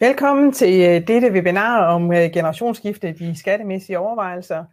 [0.00, 4.64] Velkommen til øh, dette webinar om øh, generationsskifte, de skattemæssige overvejelser.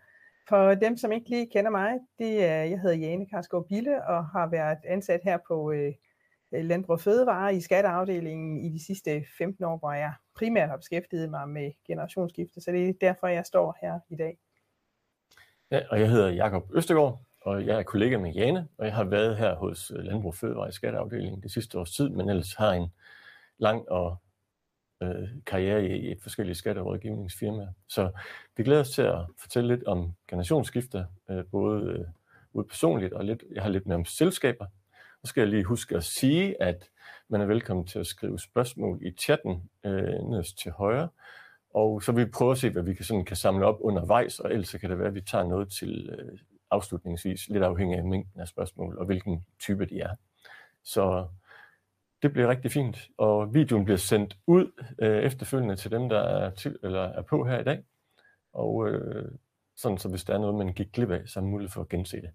[0.50, 4.26] For dem, som ikke lige kender mig, det er, jeg hedder Jane Karsgaard Bille og
[4.26, 5.94] har været ansat her på øh,
[6.52, 11.50] Landbrug Fødevare i skatteafdelingen i de sidste 15 år, hvor jeg primært har beskæftiget mig
[11.50, 12.62] med generationsskifte.
[12.62, 14.38] Så det er derfor, jeg står her i dag.
[15.72, 19.04] Ja, og jeg hedder Jakob Østergaard, og jeg er kollega med Jane, og jeg har
[19.04, 22.88] været her hos Landbrug Fødevare i skatteafdelingen det sidste års tid, men ellers har en
[23.58, 24.23] lang og
[25.04, 27.68] øh, karriere i, i forskellige skatterådgivningsfirmaer.
[27.88, 28.12] Så
[28.58, 32.06] vi glæder os til at fortælle lidt om generationsskifter, øh, både øh,
[32.54, 34.66] ud personligt og lidt, jeg har lidt mere om selskaber.
[35.24, 36.90] Så skal jeg lige huske at sige, at
[37.30, 41.10] man er velkommen til at skrive spørgsmål i chatten øh, nederst til højre.
[41.74, 44.40] Og så vil vi prøve at se, hvad vi kan, sådan, kan samle op undervejs,
[44.40, 46.40] og ellers kan det være, at vi tager noget til øh,
[46.72, 50.16] afslutningsvis, lidt afhængig af mængden af spørgsmål og hvilken type de er.
[50.84, 51.28] Så
[52.24, 56.50] det bliver rigtig fint, og videoen bliver sendt ud øh, efterfølgende til dem, der er,
[56.50, 57.84] til, eller er på her i dag.
[58.54, 59.32] Og øh,
[59.76, 61.90] sådan, så hvis der er noget, man gik glip af, så er mulighed for at
[61.90, 62.32] gense det.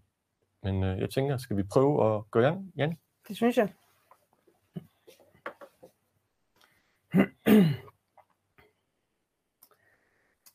[0.62, 2.98] Men øh, jeg tænker, skal vi prøve at gå i gang, Jan?
[3.28, 3.69] Det synes jeg.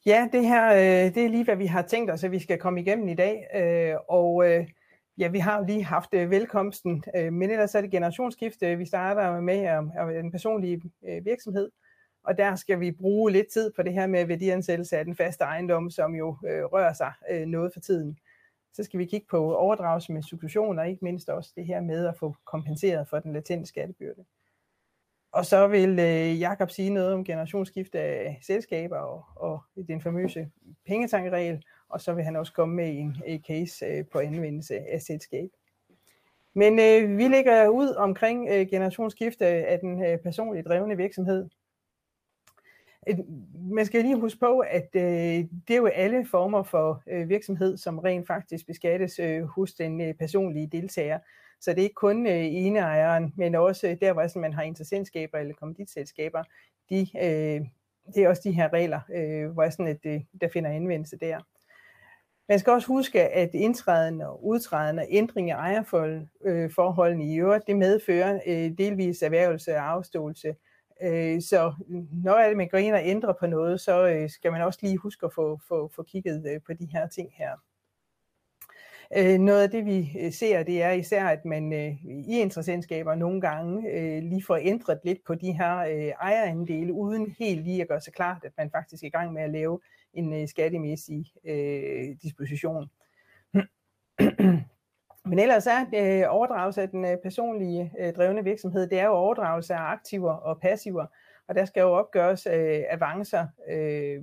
[0.06, 2.60] Ja, det her øh, det er lige, hvad vi har tænkt os, at vi skal
[2.60, 3.48] komme igennem i dag.
[3.56, 4.68] Øh, og øh,
[5.18, 8.68] Ja, vi har lige haft øh, velkomsten, øh, men ellers er det generationsskifte.
[8.68, 10.82] Øh, vi starter med om en personlig
[11.24, 11.70] virksomhed,
[12.24, 15.44] og der skal vi bruge lidt tid på det her med værdiansættelse af den faste
[15.44, 17.14] ejendom, som jo rører sig
[17.48, 18.18] noget for tiden.
[18.74, 22.08] Så skal vi kigge på overdragelse med succession, og ikke mindst også det her med
[22.08, 24.26] at få kompenseret for den latente skattebyrde.
[25.34, 30.50] Og så vil øh, Jakob sige noget om generationsskifte af selskaber og, og den famøse
[30.88, 35.02] pengetankeregel, og så vil han også komme med en, en case øh, på anvendelse af
[35.02, 35.50] selskab.
[36.54, 41.50] Men øh, vi lægger ud omkring øh, generationsskifte af den øh, personligt drevne virksomhed.
[43.56, 45.04] Man skal lige huske på, at øh,
[45.68, 50.02] det er jo alle former for øh, virksomhed, som rent faktisk beskattes øh, hos den
[50.02, 51.20] øh, personlige deltager.
[51.64, 55.54] Så det er ikke kun øh, eneejeren, men også der, hvor man har interessentskaber eller
[55.54, 56.44] kommanditselskaber.
[56.90, 57.62] De, øh,
[58.16, 61.40] det er også de her regler, øh, hvor sådan, at det, der finder anvendelse der.
[62.50, 67.68] Man skal også huske, at indtræden og udtræden og ændring af ejerforholdene øh, i øvrigt,
[67.68, 70.56] det medfører øh, delvis erhvervelse og afståelse.
[71.04, 71.74] Øh, så
[72.24, 74.80] når er det, man går ind og ændrer på noget, så øh, skal man også
[74.82, 77.58] lige huske at få, få, få kigget øh, på de her ting her.
[79.18, 83.16] Øh, noget af det, vi øh, ser, det er især, at man øh, i interessentskaber
[83.16, 87.82] nogle gange øh, lige får ændret lidt på de her øh, ejerandele, uden helt lige
[87.82, 89.80] at gøre sig klart, at man faktisk er i gang med at lave
[90.14, 92.90] en øh, skattemæssig øh, disposition.
[95.30, 99.14] Men ellers er øh, overdragelse af den øh, personlige øh, drevne virksomhed, det er jo
[99.14, 101.06] overdragelse af aktiver og passiver,
[101.48, 104.22] og der skal jo opgøres øh, avancer øh,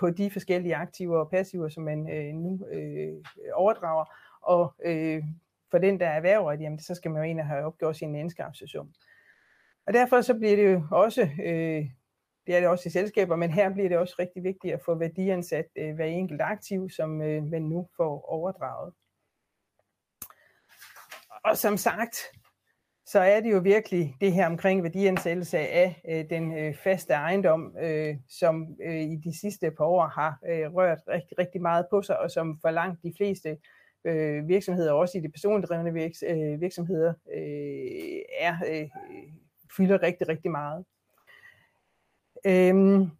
[0.00, 3.12] på de forskellige aktiver og passiver, som man øh, nu øh,
[3.54, 4.04] overdrager,
[4.42, 5.22] og øh,
[5.70, 8.16] for den, der erhverver det, jamen, så skal man jo ind og have opgjort sin
[8.16, 8.92] anskaffelsesum.
[9.86, 11.84] Og derfor så bliver det jo også øh,
[12.46, 14.94] det er det også i selskaber, men her bliver det også rigtig vigtigt at få
[14.94, 18.94] værdiansat øh, hver enkelt aktiv, som øh, man nu får overdraget.
[21.44, 22.16] Og som sagt,
[23.06, 27.76] så er det jo virkelig det her omkring værdiansættelse af øh, den øh, faste ejendom,
[27.82, 32.02] øh, som øh, i de sidste par år har øh, rørt rigtig, rigtig meget på
[32.02, 33.56] sig, og som for langt de fleste øh,
[34.04, 38.88] øh, virksomheder, også i de personligt drevne virks, øh, virksomheder, øh, er øh,
[39.76, 40.84] fylder rigtig, rigtig meget.
[42.46, 43.10] Øhm,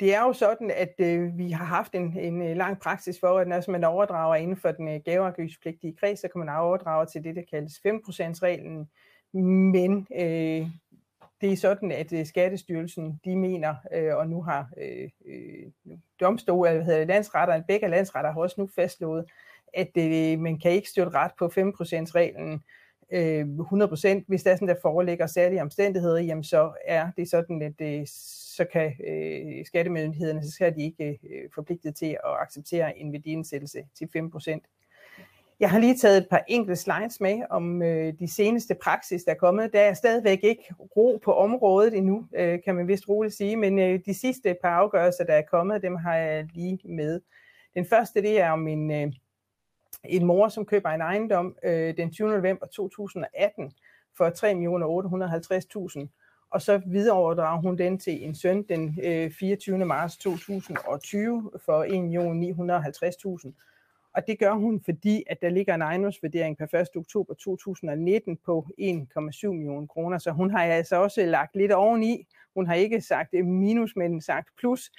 [0.00, 3.38] det er jo sådan, at øh, vi har haft en, en øh, lang praksis for,
[3.38, 7.24] at når man overdrager inden for den øh, gaveafgiftspligtige kreds, så kan man overdrage til
[7.24, 8.90] det, der kaldes 5%-reglen.
[9.72, 10.68] Men øh,
[11.44, 15.66] det er sådan, at øh, Skattestyrelsen, de mener, øh, og nu har øh, øh,
[16.20, 19.24] domstol, eller hvad hedder det, begge landsretter har også nu fastslået,
[19.74, 22.62] at øh, man kan ikke støtte ret på 5%-reglen,
[23.12, 24.24] øh, 100%.
[24.28, 28.08] Hvis der, sådan, der foreligger særlige omstændigheder, jamen så er det sådan, at det,
[28.56, 33.78] så kan øh, skattemyndighederne, så skal de ikke øh, forpligtet til at acceptere en værdiansættelse
[33.94, 34.73] til 5%.
[35.60, 39.32] Jeg har lige taget et par enkelte slides med om øh, de seneste praksis, der
[39.32, 39.72] er kommet.
[39.72, 43.78] Der er stadigvæk ikke ro på området endnu, øh, kan man vist roligt sige, men
[43.78, 47.20] øh, de sidste par afgørelser, der er kommet, dem har jeg lige med.
[47.74, 49.12] Den første, det er om en, øh,
[50.04, 52.28] en mor, som køber en ejendom øh, den 20.
[52.28, 53.72] november 2018
[54.16, 54.28] for
[56.00, 56.08] 3.850.000,
[56.50, 59.84] og så videreoverdrager hun den til en søn den øh, 24.
[59.84, 61.84] marts 2020 for
[63.44, 63.73] 1.950.000.
[64.14, 66.88] Og det gør hun, fordi at der ligger en ejendomsvurdering per 1.
[66.96, 70.18] oktober 2019 på 1,7 millioner kroner.
[70.18, 72.26] Så hun har altså også lagt lidt oveni.
[72.54, 74.90] Hun har ikke sagt øh, minus, men sagt plus,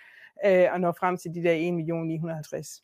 [0.46, 1.56] øh, og når frem til de der
[2.54, 2.82] 1.950.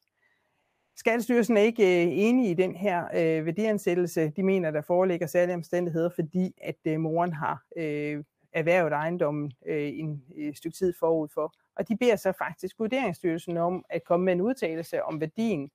[0.95, 4.30] Skattestyrelsen er ikke øh, enige i den her øh, værdiansættelse.
[4.36, 8.24] De mener, der foreligger særlige omstændigheder, fordi at øh, moren har øh,
[8.54, 11.54] erhvervet ejendommen øh, en øh, stykke tid forud for.
[11.75, 15.72] Og de beder så faktisk Vurderingsstyrelsen om at komme med en udtalelse om værdien,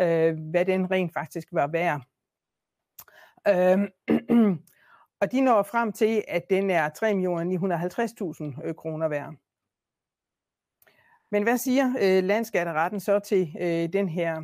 [0.00, 2.02] øh, hvad den rent faktisk var værd.
[3.48, 3.88] Øh,
[5.20, 9.34] og de når frem til, at den er 3.950.000 øh, kroner værd.
[11.30, 14.42] Men hvad siger øh, landskatteretten så til øh, den her?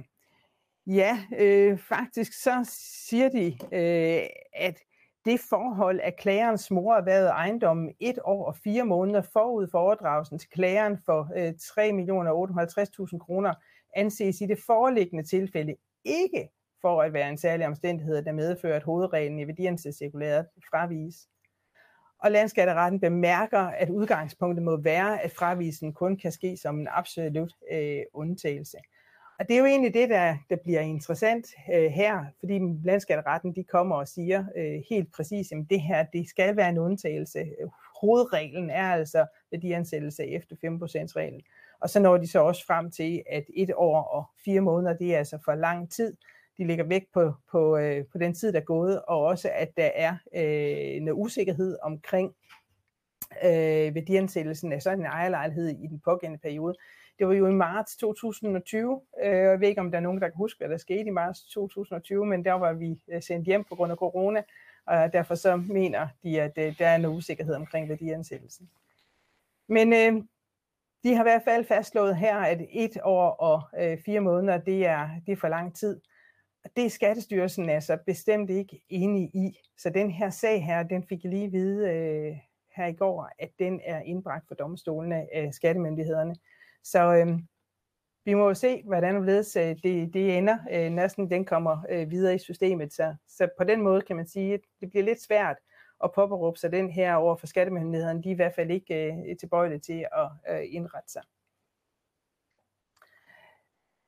[0.87, 2.76] Ja, øh, faktisk så
[3.08, 4.79] siger de, øh, at
[5.25, 9.79] det forhold, at klagerens mor har været ejendommen et år og fire måneder forud for
[9.79, 11.53] overdragelsen til klageren for øh,
[13.08, 13.55] 3.850.000 kroner,
[13.96, 16.48] anses i det foreliggende tilfælde ikke
[16.81, 21.28] for at være en særlig omstændighed, der medfører, at hovedreglen i værdiansætscirkulæret fraviges.
[22.19, 27.52] Og landskatteretten bemærker, at udgangspunktet må være, at fravisen kun kan ske som en absolut
[27.72, 28.78] øh, undtagelse.
[29.38, 33.64] Og det er jo egentlig det, der, der bliver interessant øh, her, fordi landskatteretten de
[33.64, 37.46] kommer og siger øh, helt præcis, at det her det skal være en undtagelse.
[38.00, 41.40] Hovedreglen er altså værdiansættelse efter 5%-reglen.
[41.81, 45.15] Og så når de så også frem til, at et år og fire måneder, det
[45.15, 46.17] er altså for lang tid.
[46.59, 49.77] De ligger væk på, på, øh, på den tid, der er gået, og også at
[49.77, 52.35] der er øh, noget usikkerhed omkring
[53.44, 56.75] øh, værdiansættelsen af sådan en ejerlejlighed i den pågældende periode.
[57.19, 59.00] Det var jo i marts 2020.
[59.25, 61.11] Øh, jeg ved ikke, om der er nogen, der kan huske, hvad der skete i
[61.11, 64.43] marts 2020, men der var vi øh, sendt hjem på grund af corona,
[64.87, 68.71] og derfor så mener de, at øh, der er noget usikkerhed omkring værdiansættelsen.
[69.67, 70.23] Men øh,
[71.05, 74.87] de har i hvert fald fastslået her, at et år og øh, fire måneder, det
[74.87, 76.00] er, det er for lang tid.
[76.64, 79.58] Og det er Skattestyrelsen altså bestemt ikke enige i.
[79.79, 82.37] Så den her sag her, den fik jeg lige at vide øh,
[82.76, 86.35] her i går, at den er indbragt for domstolene af skattemyndighederne.
[86.85, 87.38] Så øh,
[88.25, 92.35] vi må jo se, hvordan øh, det, det ender, øh, næsten den kommer øh, videre
[92.35, 92.93] i systemet.
[92.93, 95.56] Så, så på den måde kan man sige, at det bliver lidt svært
[96.05, 98.23] at påberåbe sig den her over for skattemyndighederne.
[98.23, 101.23] De er i hvert fald ikke øh, tilbøjelige til at øh, indrette sig.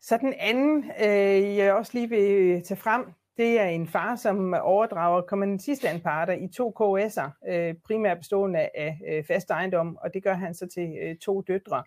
[0.01, 4.55] Så den anden, øh, jeg også lige vil tage frem, det er en far, som
[4.55, 10.35] overdrager kommandistanparter i to KS'er, øh, primært bestående af øh, fast ejendom, og det gør
[10.35, 11.85] han så til øh, to døtre.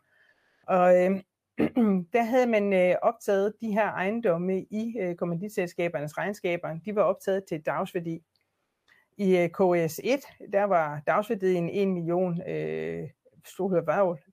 [0.67, 1.21] Og øh,
[2.13, 6.79] der havde man øh, optaget de her ejendomme i øh, kommanditselskabernes regnskaber.
[6.85, 8.21] De var optaget til dagsværdi.
[9.17, 13.09] I øh, KS1, der var dagsværdien 1 million øh,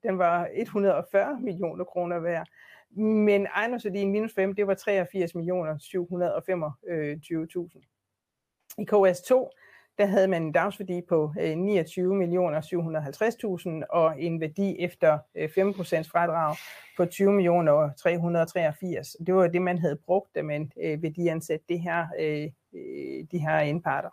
[0.03, 2.47] den var 140 millioner kroner værd.
[2.95, 7.89] Men ejendomsværdien minus 5, det var 83 millioner 725.000.
[8.77, 9.49] I KS2,
[9.97, 12.61] der havde man en dagsværdi på øh, 29 millioner
[13.81, 15.53] 750.000 og en værdi efter øh, 5%
[16.11, 16.55] fradrag
[16.97, 19.15] på 20 millioner 383.
[19.27, 22.07] Det var det, man havde brugt, da man værdiansatte det her,
[23.31, 24.09] de her indparter.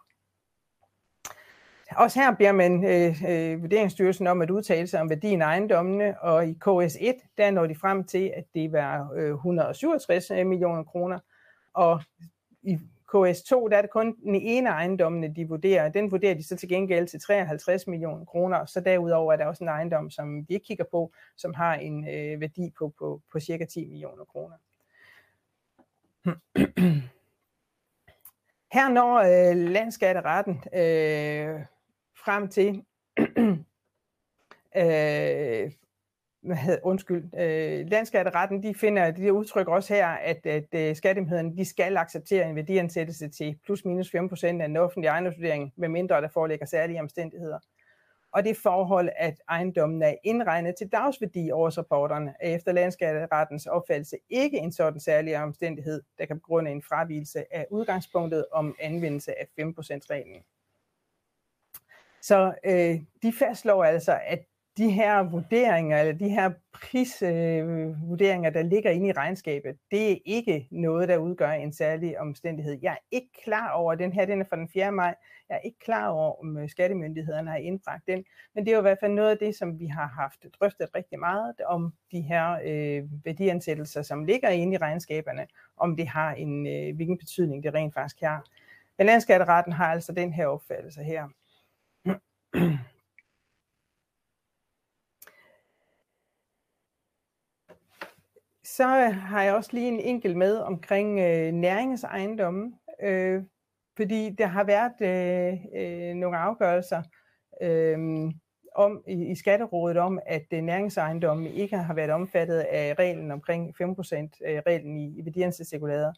[1.97, 6.21] Også her beder man øh, øh, Vurderingsstyrelsen om at udtale sig om værdien af ejendommene,
[6.21, 10.83] og i KS1, der når de frem til, at det var øh, 167 øh, millioner
[10.83, 11.19] kroner,
[11.75, 12.03] og
[12.63, 12.79] i
[13.15, 15.89] KS2, der er det kun den ene ejendommene, de vurderer.
[15.89, 19.65] Den vurderer de så til gengæld til 53 millioner kroner, så derudover er der også
[19.65, 23.41] en ejendom, som vi ikke kigger på, som har en øh, værdi på, på, på
[23.41, 24.56] cirka 10 millioner kroner.
[28.73, 31.61] Her når øh, landskatteretten øh,
[32.24, 32.84] frem til,
[34.77, 35.70] øh,
[36.82, 41.96] undskyld, øh, landskatteretten, de finder, de udtrykker også her, at, at, øh, skattemyndighederne, de skal
[41.96, 47.00] acceptere en værdiansættelse til plus minus 5% af den offentlige ejendomsvurdering, medmindre der foreligger særlige
[47.00, 47.58] omstændigheder.
[48.32, 54.58] Og det forhold, at ejendommen er indregnet til dagsværdi årsrapporterne, er efter landskatterettens opfattelse ikke
[54.58, 60.43] en sådan særlig omstændighed, der kan begrunde en fravielse af udgangspunktet om anvendelse af 5%-reglen.
[62.22, 64.44] Så øh, de fastslår altså, at
[64.77, 70.17] de her vurderinger, eller de her prisvurderinger, øh, der ligger inde i regnskabet, det er
[70.24, 72.79] ikke noget, der udgør en særlig omstændighed.
[72.82, 74.93] Jeg er ikke klar over, den her den er fra den 4.
[74.93, 75.15] maj,
[75.48, 78.24] jeg er ikke klar over, om øh, skattemyndighederne har indbragt den,
[78.55, 80.89] men det er jo i hvert fald noget af det, som vi har haft drøftet
[80.94, 85.46] rigtig meget om de her øh, værdiansættelser, som ligger inde i regnskaberne,
[85.77, 88.44] om det har en, øh, hvilken betydning det rent faktisk har.
[88.98, 91.29] Men landskatteretten har altså den her opfattelse her.
[98.65, 103.43] Så har jeg også lige en enkelt med omkring øh, næringsejendomme, øh,
[103.97, 107.03] fordi der har været øh, øh, nogle afgørelser
[107.63, 107.99] øh,
[108.75, 113.75] om i, i skatterådet om, at øh, næringsejendomme ikke har været omfattet af reglen omkring
[113.83, 113.85] 5%
[114.47, 116.13] øh, reglen i, i værdiansætsregulader.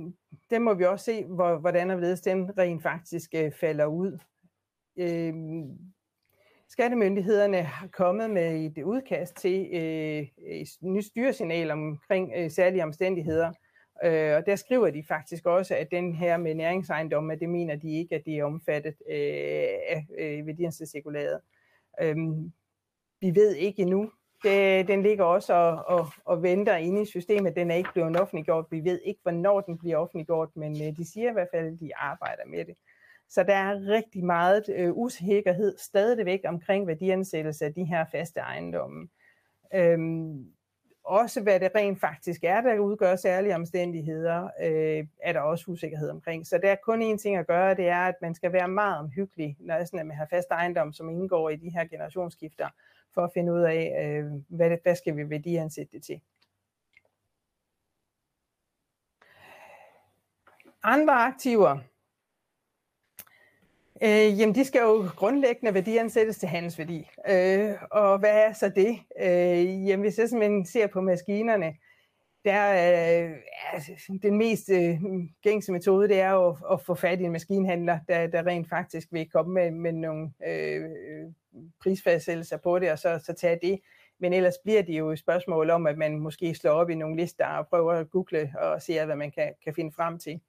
[0.50, 4.20] den må vi også se, hvor, hvordan og hvorledes den rent faktisk øh, falder ud.
[4.98, 5.34] Øh,
[6.70, 13.52] Skattemyndighederne har kommet med et udkast til øh, et nyt styresignal omkring øh, særlige omstændigheder.
[14.04, 18.00] Øh, og der skriver de faktisk også, at den her med næringsejendomme, det mener de
[18.00, 19.16] ikke, at det er omfattet øh,
[19.90, 21.40] af øh, værdiansætsregularet.
[22.02, 22.18] Øh,
[23.22, 24.12] vi ved ikke endnu.
[24.44, 27.56] Det, den ligger også og, og, og venter inde i systemet.
[27.56, 28.66] Den er ikke blevet offentliggjort.
[28.72, 31.80] Vi ved ikke, hvornår den bliver offentliggjort, men øh, de siger i hvert fald, at
[31.80, 32.76] de arbejder med det.
[33.30, 39.08] Så der er rigtig meget øh, usikkerhed stadigvæk omkring værdiansættelse af de her faste ejendomme.
[39.74, 40.46] Øhm,
[41.04, 46.10] også hvad det rent faktisk er, der udgør særlige omstændigheder, øh, er der også usikkerhed
[46.10, 46.48] omkring.
[46.48, 49.00] Så der er kun én ting at gøre, det er, at man skal være meget
[49.00, 52.70] omhyggelig, når sådan, at man har fast ejendom, som indgår i de her generationsskifter,
[53.14, 56.22] for at finde ud af, øh, hvad, hvad skal vi værdiansætte det til.
[60.84, 61.78] Andre aktiver,
[64.04, 67.10] Øh, jamen, de skal jo grundlæggende værdiansættes til handelsværdi.
[67.30, 69.00] Øh, og hvad er så det?
[69.22, 71.74] Øh, jamen, hvis jeg simpelthen ser på maskinerne,
[72.46, 73.36] der øh,
[73.74, 75.00] altså, den mest øh,
[75.42, 78.70] gængse metode, det er jo at, at få fat i en maskinhandler, der, der rent
[78.70, 80.90] faktisk vil komme med, med nogle øh,
[81.82, 83.80] prisfastsættelser på det, og så, så tage det.
[84.20, 87.16] Men ellers bliver det jo et spørgsmål om, at man måske slår op i nogle
[87.16, 90.40] lister og prøver at google og se, hvad man kan, kan finde frem til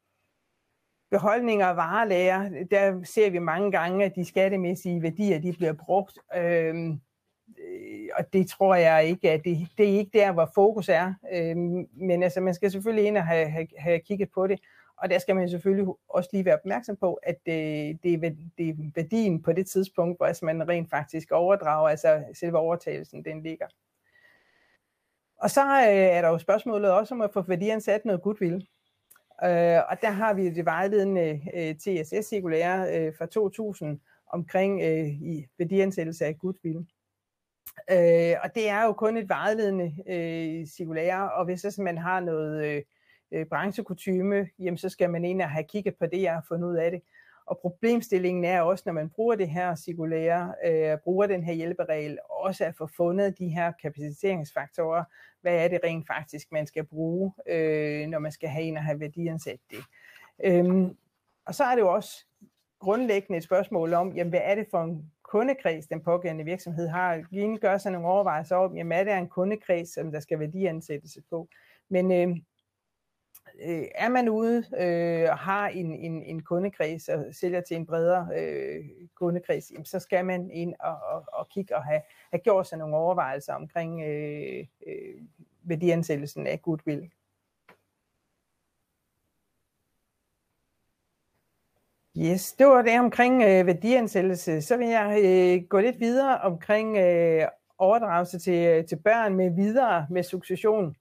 [1.12, 6.18] beholdninger og varelager, der ser vi mange gange, at de skattemæssige værdier, de bliver brugt.
[6.37, 7.00] Øhm,
[7.59, 11.14] øh, og det tror jeg ikke, at det, det er ikke der, hvor fokus er.
[11.32, 14.61] Øhm, men altså, man skal selvfølgelig ind og have, have, have kigget på det.
[15.02, 18.68] Og der skal man selvfølgelig også lige være opmærksom på, at det, det, er, det
[18.68, 23.42] er værdien på det tidspunkt, hvor altså man rent faktisk overdrager, altså selve overtagelsen, den
[23.42, 23.66] ligger.
[25.37, 28.54] Og så øh, er der jo spørgsmålet også om at få værdiansat noget goodwill.
[29.44, 35.47] Øh, og der har vi det vejledende øh, TSS-cirkulære øh, fra 2000 omkring øh, i
[35.59, 36.87] værdiansættelse af goodwill.
[37.90, 42.21] Øh, og det er jo kun et vejledende øh, cirkulære, og hvis så man har
[42.21, 42.82] noget øh,
[43.33, 46.45] øh, øh, branchekutyme, jamen så skal man ind og have kigget på det, jeg har
[46.49, 47.03] fundet ud af det.
[47.47, 52.19] Og problemstillingen er også, når man bruger det her cirkulære, øh, bruger den her hjælperegel,
[52.31, 55.05] også at få fundet de her kapaciteringsfaktorer.
[55.41, 58.85] Hvad er det rent faktisk, man skal bruge, øh, når man skal have en og
[58.85, 59.85] have værdiansat det.
[60.45, 60.97] Øhm,
[61.47, 62.27] og så er det jo også
[62.79, 67.23] grundlæggende et spørgsmål om, jamen, hvad er det for en kundekreds, den pågældende virksomhed har.
[67.31, 71.23] Lige gør sig nogle overvejelser om, jamen, er det en kundekreds, som der skal værdiansættelse
[71.31, 71.49] på.
[71.89, 72.37] Men øh,
[73.61, 77.87] øh, er man ude øh, og har en, en, en kundekreds og sælger til en
[77.87, 82.40] bredere øh, kundekreds, jamen, så skal man ind og, og, og kigge og have, have
[82.40, 85.23] gjort sig nogle overvejelser omkring øh, øh,
[85.62, 87.11] værdiansættelsen af goodwill.
[92.18, 94.62] Yes, det var det omkring øh, værdiansættelse.
[94.62, 100.06] Så vil jeg øh, gå lidt videre omkring øh, overdragelse til, til børn med videre
[100.11, 100.97] med succession.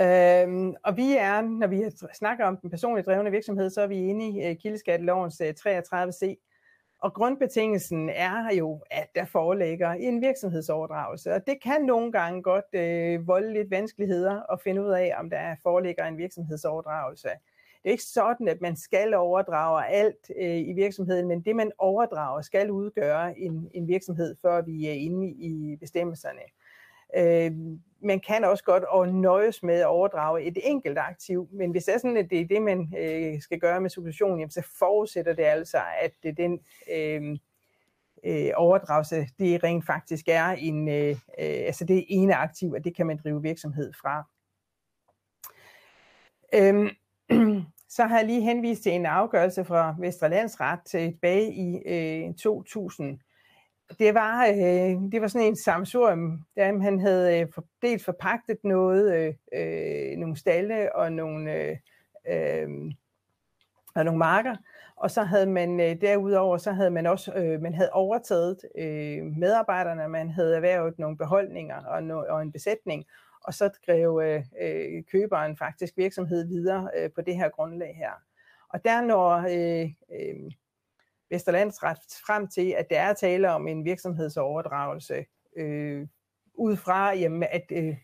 [0.00, 1.82] Øhm, og vi er, når vi
[2.14, 6.26] snakker om den personligt drevne virksomhed, så er vi inde i øh, kildeskattelovens 33c.
[6.26, 6.36] Øh,
[7.04, 12.64] og grundbetingelsen er jo, at der foreligger en virksomhedsoverdragelse, og det kan nogle gange godt
[12.72, 17.28] øh, volde lidt vanskeligheder at finde ud af, om der foreligger en virksomhedsoverdragelse.
[17.28, 21.72] Det er ikke sådan, at man skal overdrage alt øh, i virksomheden, men det, man
[21.78, 26.40] overdrager, skal udgøre en, en virksomhed, før vi er inde i bestemmelserne.
[27.16, 27.52] Øh,
[28.04, 31.94] man kan også godt og nøjes med at overdrage et enkelt aktiv, men hvis det
[31.94, 35.32] er sådan, at det er det, man øh, skal gøre med succession, jamen, så forudsætter
[35.32, 36.60] det altså, at det, den
[36.92, 37.36] øh,
[38.24, 42.96] øh, overdragelse, det rent faktisk er en, øh, øh, altså det ene aktiv, og det
[42.96, 44.24] kan man drive virksomhed fra.
[46.54, 46.90] Øhm,
[47.96, 53.20] så har jeg lige henvist til en afgørelse fra Vestre Landsret tilbage i øh, 2000,
[53.98, 57.46] det var, øh, det var sådan en samsurium, der han havde øh,
[57.82, 61.76] dels forpagtet noget, øh, øh, nogle stalle og nogle, øh,
[62.28, 62.68] øh,
[63.94, 64.56] og nogle marker,
[64.96, 69.22] og så havde man øh, derudover, så havde man også, øh, man havde overtaget øh,
[69.22, 73.04] medarbejderne, man havde erhvervet nogle beholdninger og, no, og en besætning,
[73.44, 78.10] og så drev øh, øh, køberen faktisk virksomhed videre øh, på det her grundlag her.
[78.68, 80.52] Og der når øh, øh,
[81.34, 85.24] Vesterlandsret frem til, at der er tale om en virksomhedsoverdragelse,
[85.56, 86.06] øh,
[86.54, 87.96] ud fra, jamen, at øh,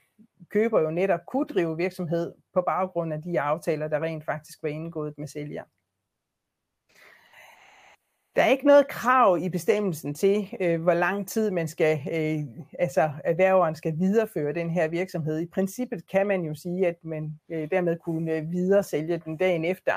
[0.48, 4.68] køber jo netop kunne drive virksomhed på baggrund af de aftaler, der rent faktisk var
[4.68, 5.64] indgået med sælger.
[8.36, 12.64] Der er ikke noget krav i bestemmelsen til, øh, hvor lang tid man skal, øh,
[12.78, 15.40] altså erhververen skal videreføre den her virksomhed.
[15.40, 19.36] I princippet kan man jo sige, at man øh, dermed kunne øh, videre sælge den
[19.36, 19.92] dagen efter,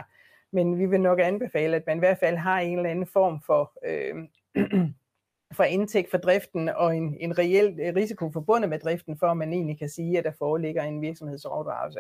[0.54, 3.42] men vi vil nok anbefale, at man i hvert fald har en eller anden form
[3.46, 4.16] for, øh,
[5.58, 9.38] for indtægt for driften og en, en reel øh, risiko forbundet med driften, for at
[9.38, 12.00] man egentlig kan sige, at der foreligger en virksomhedsoverdragelse.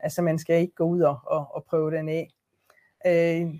[0.00, 2.28] Altså man skal ikke gå ud og, og, og prøve den af.
[3.06, 3.54] Øh,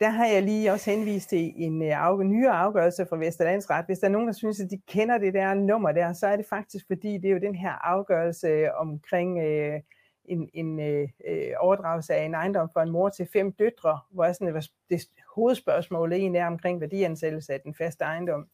[0.00, 3.86] der har jeg lige også henvist til en øh, af, nyere afgørelse fra Vesterlandsret.
[3.86, 6.36] Hvis der er nogen, der synes, at de kender det der nummer der, så er
[6.36, 9.80] det faktisk, fordi det er jo den her afgørelse omkring øh,
[10.28, 14.32] en, en øh, øh, overdragelse af en ejendom for en mor til fem døtre, hvor
[14.32, 18.48] sådan, det hovedspørgsmål egentlig er omkring værdiansættelse af den faste ejendom.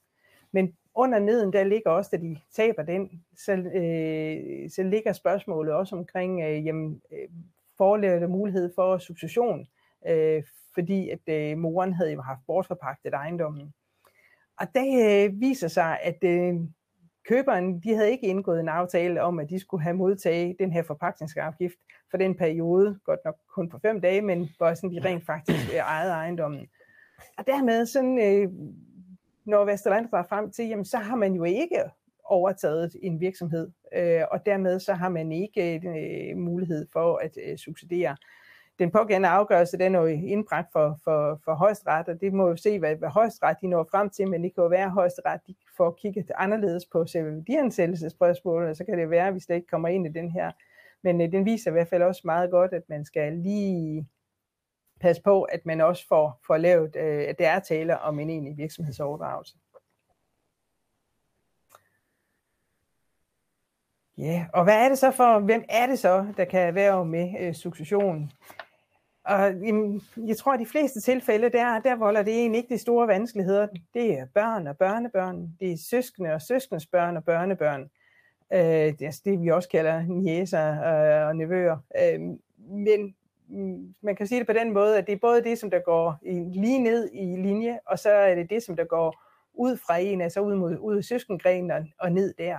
[0.52, 5.74] Men under neden, der ligger også, at de taber den, så, øh, så ligger spørgsmålet
[5.74, 7.28] også omkring, øh, jamen, øh,
[7.76, 9.66] foreligger der mulighed for succession,
[10.08, 10.42] øh,
[10.74, 13.74] fordi at øh, moren havde jo haft bortforpagtet ejendommen.
[14.60, 16.54] Og det øh, viser sig, at øh,
[17.28, 20.82] køberen, de havde ikke indgået en aftale om, at de skulle have modtaget den her
[20.82, 21.74] forpagtningsafgift
[22.10, 25.78] for den periode, godt nok kun på fem dage, men sådan, de rent faktisk øh,
[25.78, 26.66] ejede ejendommen.
[27.38, 28.48] Og dermed, sådan, øh,
[29.44, 31.82] når Vesterland var frem til, jamen, så har man jo ikke
[32.24, 37.56] overtaget en virksomhed, øh, og dermed så har man ikke øh, mulighed for at øh,
[37.58, 38.16] succedere
[38.78, 42.56] den pågældende afgørelse, den er jo indbragt for, for, for højesteret, og det må jo
[42.56, 45.40] se, hvad, hvad højesteret de når frem til, men det kan jo være, at højesteret
[45.46, 49.56] de får kigget anderledes på selve værdiansættelsesspørgsmålet, og så kan det være, at vi slet
[49.56, 50.52] ikke kommer ind i den her.
[51.02, 54.08] Men øh, den viser i hvert fald også meget godt, at man skal lige
[55.00, 58.30] passe på, at man også får, får lavet, øh, at der er tale om en
[58.30, 59.56] egentlig virksomhedsoverdragelse.
[64.18, 64.46] Ja, yeah.
[64.54, 67.54] og hvad er det så for, hvem er det så, der kan erhverve med øh,
[67.54, 68.32] succession?
[69.24, 72.78] Og jamen, jeg tror, at de fleste tilfælde, der, der volder det egentlig ikke de
[72.78, 73.66] store vanskeligheder.
[73.94, 77.90] Det er børn og børnebørn, det er søskende og søskens børn og børnebørn.
[78.52, 81.76] Øh, det er altså det, vi også kalder niæser øh, og nevøer.
[82.02, 82.20] Øh,
[82.68, 83.14] men
[83.48, 85.80] mm, man kan sige det på den måde, at det er både det, som der
[85.80, 89.22] går i, lige ned i linje, og så er det det, som der går
[89.54, 92.58] ud fra en, altså ud mod ud søskengrenen og, og ned der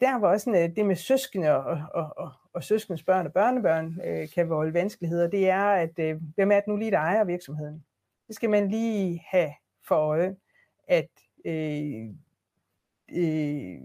[0.00, 3.32] der var også sådan, øh, det med søskende og, og, og, og søskendes børn og
[3.32, 6.98] børnebørn øh, kan volde vanskeligheder, det er, at øh, hvem er det nu lige, der
[6.98, 7.84] ejer virksomheden?
[8.26, 9.52] Det skal man lige have
[9.88, 10.36] for øje,
[10.88, 11.08] at
[11.44, 12.08] øh,
[13.12, 13.78] øh,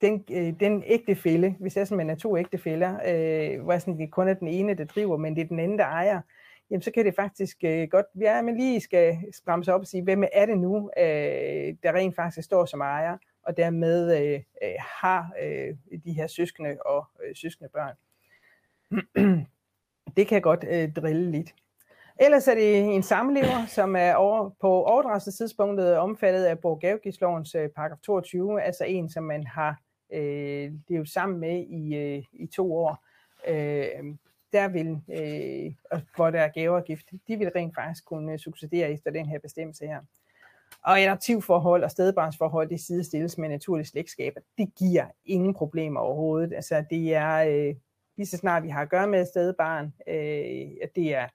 [0.00, 4.10] den, øh, den ægtefælde, hvis jeg sådan, man er to ægtefælder, øh, hvor sådan, det
[4.10, 6.20] kun er den ene, der driver, men det er den anden, der ejer,
[6.70, 9.86] jamen så kan det faktisk øh, godt være, at man lige skal bremse op og
[9.86, 14.40] sige, hvem er det nu, øh, der rent faktisk står som ejer, og dermed øh,
[14.62, 15.74] øh, har øh,
[16.04, 17.96] de her søskende og øh, søskende børn.
[20.16, 21.54] det kan godt øh, drille lidt.
[22.20, 27.98] Ellers er det en samlever, som er over, på overdragelsestidspunktet omfattet af Borgavgiftslovens øh, paragraf
[27.98, 29.80] 22, altså en, som man har
[30.12, 33.04] øh, levet sammen med i, øh, i to år.
[33.48, 34.14] Øh,
[34.52, 39.26] der vil, øh, hvor der er gaveafgift, de vil rent faktisk kunne succedere efter den
[39.26, 40.00] her bestemmelse her.
[40.84, 44.40] Og adoptivforhold og stedbarnsforhold, det sidestilles med naturlige slægtskaber.
[44.58, 46.52] Det giver ingen problemer overhovedet.
[46.52, 47.74] Altså det er, øh,
[48.16, 51.28] lige så snart vi har at gøre med et stedbarn, øh, at det er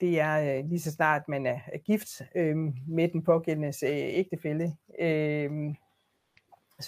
[0.00, 2.56] det er øh, lige så snart man er, er gift øh,
[2.88, 5.50] med den pågældendes øh, ægtefælle, øh,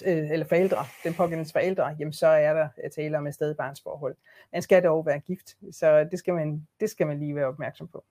[0.05, 4.15] øh eller forældre, den pågældendes forældre, jamen så er der tale om et stedbarnsforhold.
[4.53, 7.87] Man skal dog være gift, så det skal man, det skal man lige være opmærksom
[7.87, 8.03] på.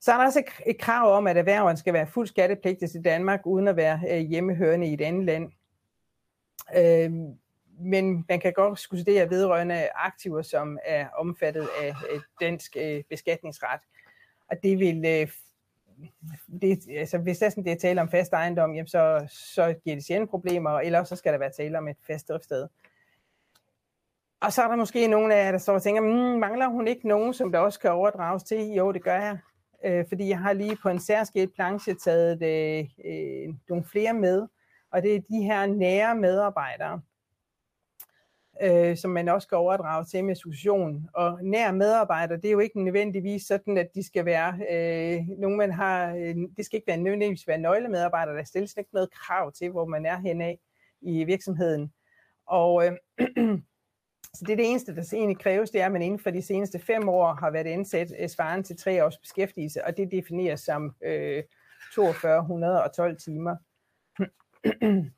[0.00, 3.46] Så er der også et krav om, at erhververen skal være fuld skattepligtig til Danmark,
[3.46, 5.52] uden at være øh, hjemmehørende i et andet land.
[6.76, 7.12] Øh,
[7.80, 13.80] men man kan godt studere vedrørende aktiver, som er omfattet af øh, dansk øh, beskatningsret.
[14.50, 15.02] Og det vil,
[16.62, 19.74] det, altså hvis det er, sådan, det er tale om fast ejendom, jamen så, så
[19.84, 22.68] giver det sjældent problemer, eller så skal der være tale om et fast driftssted.
[24.40, 26.88] Og så er der måske nogen af jer, der står og tænker, mmm, mangler hun
[26.88, 28.66] ikke nogen, som der også kan overdrages til?
[28.66, 29.38] Jo, det gør jeg
[29.84, 34.46] øh, fordi jeg har lige på en særskilt planche taget øh, øh, nogle flere med,
[34.92, 37.00] og det er de her nære medarbejdere,
[38.62, 41.08] øh, som man også skal overdrage til med succession.
[41.14, 45.58] Og nær medarbejdere, det er jo ikke nødvendigvis sådan, at de skal være, øh, nogen
[45.58, 49.52] man har, øh, det skal ikke være nødvendigvis være nøglemedarbejdere, der stilles ikke noget krav
[49.52, 50.54] til, hvor man er henad
[51.00, 51.92] i virksomheden.
[52.46, 52.92] Og øh,
[54.34, 56.42] Så det er det eneste, der egentlig kræves, det er, at man inden for de
[56.42, 60.60] seneste fem år har været ansat øh, svaren til tre års beskæftigelse, og det defineres
[60.60, 61.42] som øh,
[61.94, 63.56] 4212 timer.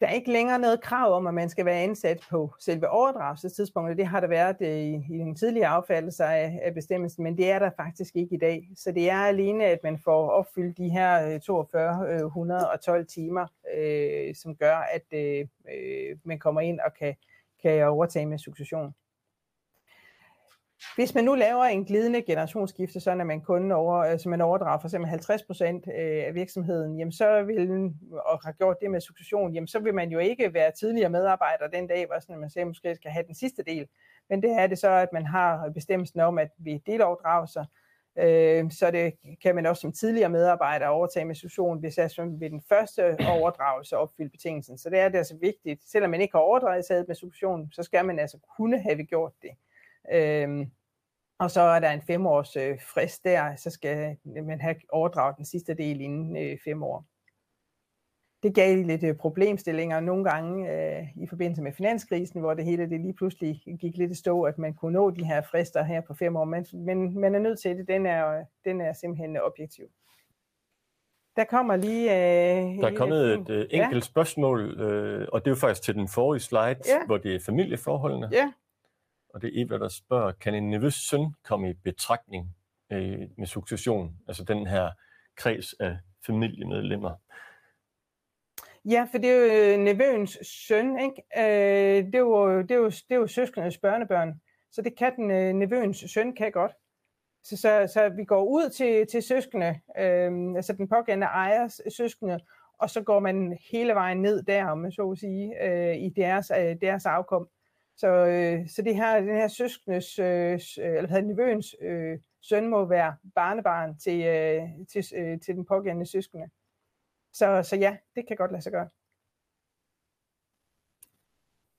[0.00, 3.98] Der er ikke længere noget krav om, at man skal være ansat på selve overdragelsestidspunktet.
[3.98, 7.50] Det har der været øh, i, i den tidlige affattelse af, af bestemmelsen, men det
[7.50, 8.68] er der faktisk ikke i dag.
[8.76, 14.56] Så det er alene, at man får opfyldt de her øh, 4212 timer, øh, som
[14.56, 17.14] gør, at øh, øh, man kommer ind og kan,
[17.62, 18.94] kan overtage med succession.
[20.96, 24.88] Hvis man nu laver en glidende generationsskifte, så man kun over, altså man overdrager for
[24.88, 29.54] eksempel 50 procent øh, af virksomheden, jamen så vil, og har gjort det med succession,
[29.54, 32.64] jamen så vil man jo ikke være tidligere medarbejder den dag, hvor sådan, man siger,
[32.64, 33.86] måske skal have den sidste del.
[34.30, 37.64] Men det er det så, at man har bestemmelsen om, at vi deleoverdragelser,
[38.18, 42.50] øh, så det kan man også som tidligere medarbejder overtage med succession, hvis jeg ved
[42.50, 44.78] den første overdragelse opfylde betingelsen.
[44.78, 48.04] Så det er det altså vigtigt, selvom man ikke har overdraget med succession, så skal
[48.04, 49.50] man altså kunne have gjort det.
[50.12, 50.70] Øhm,
[51.38, 55.44] og så er der en femårs øh, frist der, så skal man have overdraget den
[55.44, 57.04] sidste del inden øh, fem år.
[58.42, 62.90] Det gav lidt øh, problemstillinger nogle gange øh, i forbindelse med finanskrisen, hvor det hele
[62.90, 66.00] det lige pludselig gik lidt i stå, at man kunne nå de her frister her
[66.00, 69.36] på fem år, men, men man er nødt til det, den er, den er simpelthen
[69.36, 69.84] objektiv.
[71.36, 72.10] Der kommer lige...
[72.10, 74.00] Øh, der er kommet et øh, enkelt ja.
[74.00, 77.06] spørgsmål, øh, og det er jo faktisk til den forrige slide, ja.
[77.06, 78.28] hvor det er familieforholdene.
[78.32, 78.52] Ja
[79.36, 82.56] og det er Eva, der spørger, kan en nervøs søn komme i betragtning
[82.92, 84.16] øh, med succession?
[84.28, 84.90] Altså den her
[85.36, 87.14] kreds af familiemedlemmer.
[88.84, 91.22] Ja, for det er jo øh, nevøens søn, ikke?
[91.38, 94.40] Øh, det, er jo, det, er jo, det er jo søskendes børnebørn,
[94.72, 96.72] så det kan den øh, nevøens søn kan godt.
[97.44, 102.40] Så, så, så vi går ud til, til søskende, øh, altså den pågældende ejers søskende,
[102.78, 106.08] og så går man hele vejen ned der, om man så at sige, øh, i
[106.08, 107.48] deres, øh, deres afkom.
[107.96, 112.84] Så, øh, så det her, den her søskendes, øh, eller hvad nevøens øh, søn må
[112.84, 116.50] være barnebarn til, øh, til, øh, til den pågældende søskende.
[117.32, 118.88] Så, så ja, det kan godt lade sig gøre.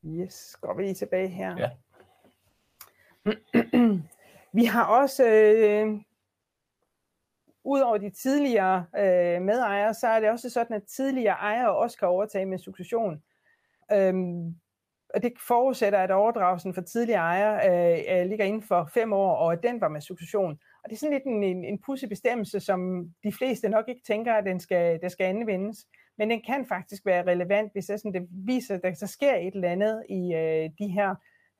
[0.06, 1.58] Yes, går vi lige tilbage her.
[1.58, 1.70] Ja.
[4.60, 6.02] vi har også, øh,
[7.64, 12.08] udover de tidligere øh, medejere, så er det også sådan, at tidligere ejere også kan
[12.08, 13.24] overtage med succession.
[13.92, 14.56] Øhm,
[15.14, 19.36] og det forudsætter, at overdragelsen for tidligere ejer øh, øh, ligger inden for fem år,
[19.36, 20.60] og at den var med succession.
[20.84, 24.02] Og det er sådan lidt en, en, en pudsig bestemmelse, som de fleste nok ikke
[24.08, 25.88] tænker, at den skal, der skal anvendes.
[26.18, 29.36] Men den kan faktisk være relevant, hvis det, sådan, det viser, at der så sker
[29.36, 31.16] et eller andet i øh, de her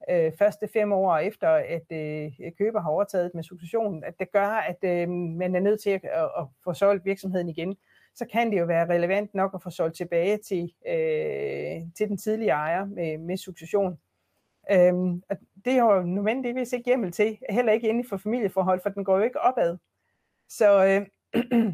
[0.10, 4.48] øh, første fem år efter, at øh, køber har overtaget med succession, at det gør,
[4.48, 7.78] at øh, man er nødt til at, at, at få solgt virksomheden igen
[8.18, 12.18] så kan det jo være relevant nok at få solgt tilbage til, øh, til den
[12.18, 14.00] tidlige ejer med, med succession.
[14.72, 18.90] Øhm, og det er jo nødvendigvis ikke hjemmel til, heller ikke inden for familieforhold, for
[18.90, 19.78] den går jo ikke opad.
[20.50, 21.08] Så, øh,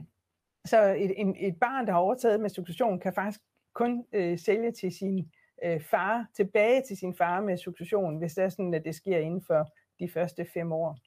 [0.71, 3.39] så et, en, et barn, der har overtaget med succession, kan faktisk
[3.73, 5.31] kun øh, sælge til sin
[5.65, 9.17] øh, far, tilbage til sin far med succession, hvis det er sådan, at det sker
[9.17, 9.67] inden for
[9.99, 10.97] de første fem år.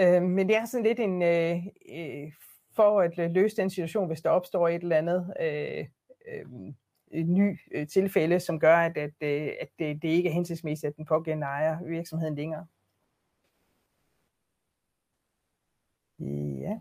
[0.00, 1.56] Øh, men det er sådan lidt en øh,
[1.92, 2.32] øh,
[2.78, 5.86] for at øh, løse den situation, hvis der opstår et eller andet øh,
[6.28, 6.72] øh,
[7.10, 10.90] et ny øh, tilfælde, som gør, at, at, øh, at det, det ikke er hensigtsmæssigt,
[10.90, 12.66] at den pågældende ejer virksomheden længere.
[16.60, 16.78] Ja.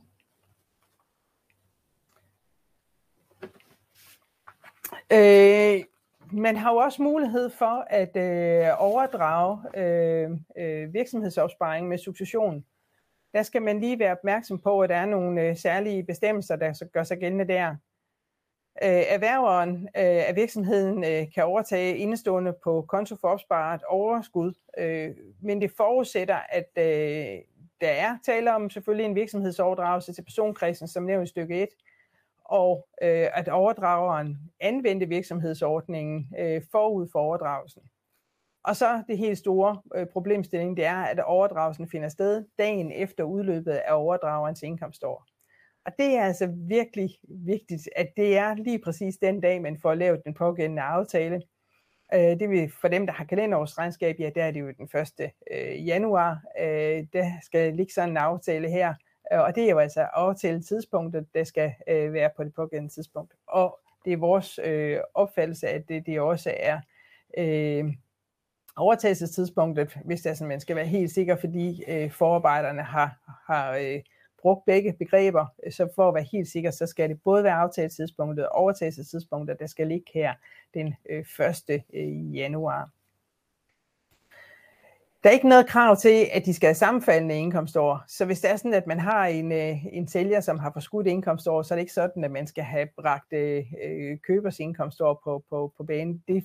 [5.12, 5.84] Øh,
[6.32, 12.66] man har jo også mulighed for at øh, overdrage øh, øh, virksomhedsopsparing med succession.
[13.38, 16.88] Der skal man lige være opmærksom på, at der er nogle øh, særlige bestemmelser, der
[16.94, 17.70] gør sig gældende der.
[18.84, 25.10] Øh, erhververen øh, af virksomheden øh, kan overtage indestående på konto for opsparet overskud, øh,
[25.42, 27.42] men det forudsætter, at øh,
[27.82, 31.70] der er tale om selvfølgelig en virksomhedsoverdragelse til personkredsen, som nævnt i stykke 1,
[32.46, 37.82] og øh, at overdrageren anvendte virksomhedsordningen øh, forud for overdragelsen.
[38.68, 43.24] Og så det helt store øh, problemstilling, det er, at overdragelsen finder sted dagen efter
[43.24, 45.26] udløbet af overdragerens indkomstår.
[45.86, 49.94] Og det er altså virkelig vigtigt, at det er lige præcis den dag, man får
[49.94, 51.42] lavet den pågældende aftale.
[52.14, 54.90] Øh, det vil for dem, der har kalenderårsregnskab, ja, der er det jo den
[55.22, 55.32] 1.
[55.52, 56.42] Øh, januar.
[56.62, 58.94] Øh, der skal ligge sådan en aftale her,
[59.34, 62.94] øh, og det er jo altså aftale tidspunktet, der skal øh, være på det pågældende
[62.94, 63.34] tidspunkt.
[63.48, 66.80] Og det er vores øh, opfattelse, at det, det også er
[67.38, 67.94] øh,
[68.78, 73.76] overtagelsestidspunktet, hvis det er sådan, man skal være helt sikker, fordi øh, forarbejderne har, har
[73.76, 74.02] øh,
[74.42, 77.54] brugt begge begreber, øh, så for at være helt sikker, så skal det både være
[77.54, 80.34] aftaletidspunktet og overtagelsestidspunktet, der skal ligge her
[80.74, 81.26] den øh,
[81.70, 81.84] 1.
[81.94, 82.90] Øh, januar.
[85.24, 88.04] Der er ikke noget krav til, at de skal have sammenfaldende indkomstår.
[88.08, 91.08] Så hvis det er sådan, at man har en, øh, en sælger, som har forskudt
[91.08, 93.66] indkomstår, så er det ikke sådan, at man skal have bragt øh,
[94.28, 96.24] købers indkomstår på, på, på banen.
[96.28, 96.44] Det,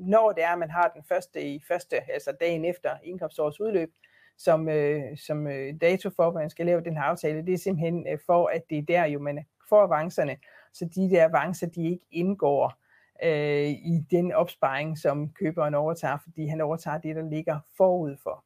[0.00, 3.92] når det er, at man har den første i første, altså dagen efter indkomstårets udløb,
[4.38, 7.58] som, øh, som øh, dato for, at man skal lave den her aftale, det er
[7.58, 10.36] simpelthen øh, for, at det er der jo, man får avancerne,
[10.72, 12.80] så de der avancer, de ikke indgår
[13.24, 18.44] øh, i den opsparing, som køberen overtager, fordi han overtager det, der ligger forud for.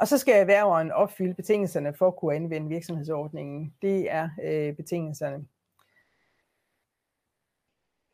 [0.00, 3.74] Og så skal erhververen opfylde betingelserne for at kunne anvende virksomhedsordningen.
[3.82, 5.46] Det er øh, betingelserne.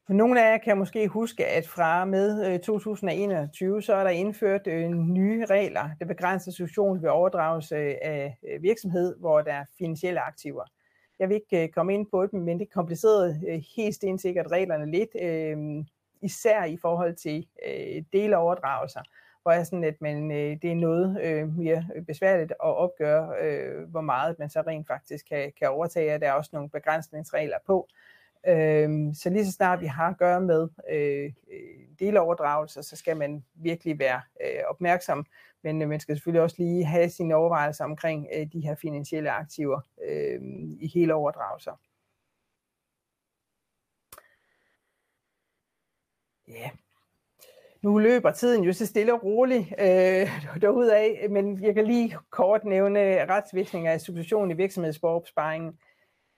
[0.06, 4.10] For nogle af jer kan måske huske, at fra med øh, 2021, så er der
[4.10, 9.64] indført øh, nye regler, der begrænser situation ved overdragelse øh, af virksomhed, hvor der er
[9.78, 10.64] finansielle aktiver.
[11.18, 15.10] Jeg vil ikke komme ind på dem, men det komplicerede helt stensikkert reglerne lidt,
[16.22, 17.46] især i forhold til
[18.12, 19.00] deleoverdragelser,
[19.42, 21.16] hvor er sådan, at man, det er noget
[21.56, 23.34] mere besværligt at opgøre,
[23.86, 27.88] hvor meget man så rent faktisk kan, kan overtage, der er også nogle begrænsningsregler på,
[28.46, 33.16] Øh, så lige så snart vi har at gøre med øh, øh deloverdragelser, så skal
[33.16, 35.26] man virkelig være øh, opmærksom,
[35.62, 39.30] men øh, man skal selvfølgelig også lige have sine overvejelser omkring øh, de her finansielle
[39.30, 40.40] aktiver øh,
[40.80, 41.80] i hele overdragelser.
[46.48, 46.70] Ja, yeah.
[47.82, 50.30] nu løber tiden jo så stille og roligt øh,
[50.62, 55.78] derudad, men jeg kan lige kort nævne retsvirkninger af substitution i virksomhedsopsparingen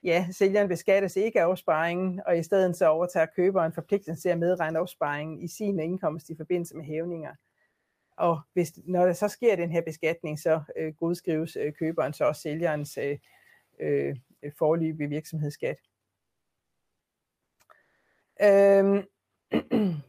[0.02, 4.38] ja, sælgeren beskattes ikke af opsparingen, og i stedet så overtager køberen forpligtelsen til at
[4.38, 7.34] medregne opsparingen i sin indkomst i forbindelse med hævninger.
[8.16, 12.24] Og hvis, når der så sker den her beskatning, så øh, godskrives øh, køberen så
[12.24, 13.18] også sælgerens øh,
[13.80, 14.16] øh,
[14.58, 15.76] forløbige virksomhedsskat.
[18.42, 19.02] Øhm,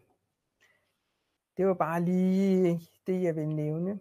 [1.57, 3.99] det var bare lige det, jeg vil nævne.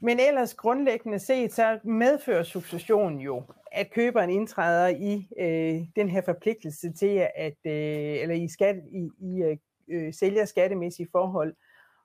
[0.00, 6.20] Men ellers grundlæggende set, så medfører successionen jo, at køberen indtræder i øh, den her
[6.20, 9.56] forpligtelse til at, øh, eller i, skat, i, i øh,
[9.88, 11.54] øh sælger skattemæssige forhold,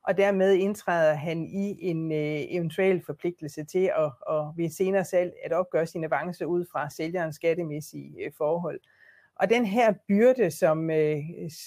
[0.07, 5.33] og dermed indtræder han i en øh, eventuel forpligtelse til at, og ved senere salg
[5.43, 8.79] at opgøre sin avance ud fra sælgerens skattemæssige øh, forhold.
[9.35, 11.19] Og den her byrde, som øh,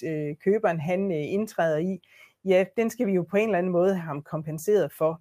[0.06, 1.98] øh, køberen han øh, indtræder i,
[2.44, 5.20] ja, den skal vi jo på en eller anden måde have ham kompenseret for.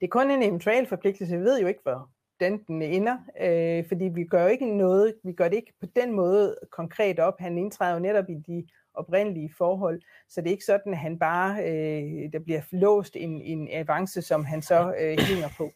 [0.00, 1.36] Det er kun en eventuel forpligtelse.
[1.36, 5.32] Vi ved jo ikke, hvor den den ender, øh, fordi vi gør ikke noget, vi
[5.32, 7.34] gør det ikke på den måde konkret op.
[7.38, 11.18] Han indtræder jo netop i de oprindelige forhold, så det er ikke sådan, at han
[11.18, 15.70] bare, øh, der bliver låst en, en avance, som han så øh, hænger på.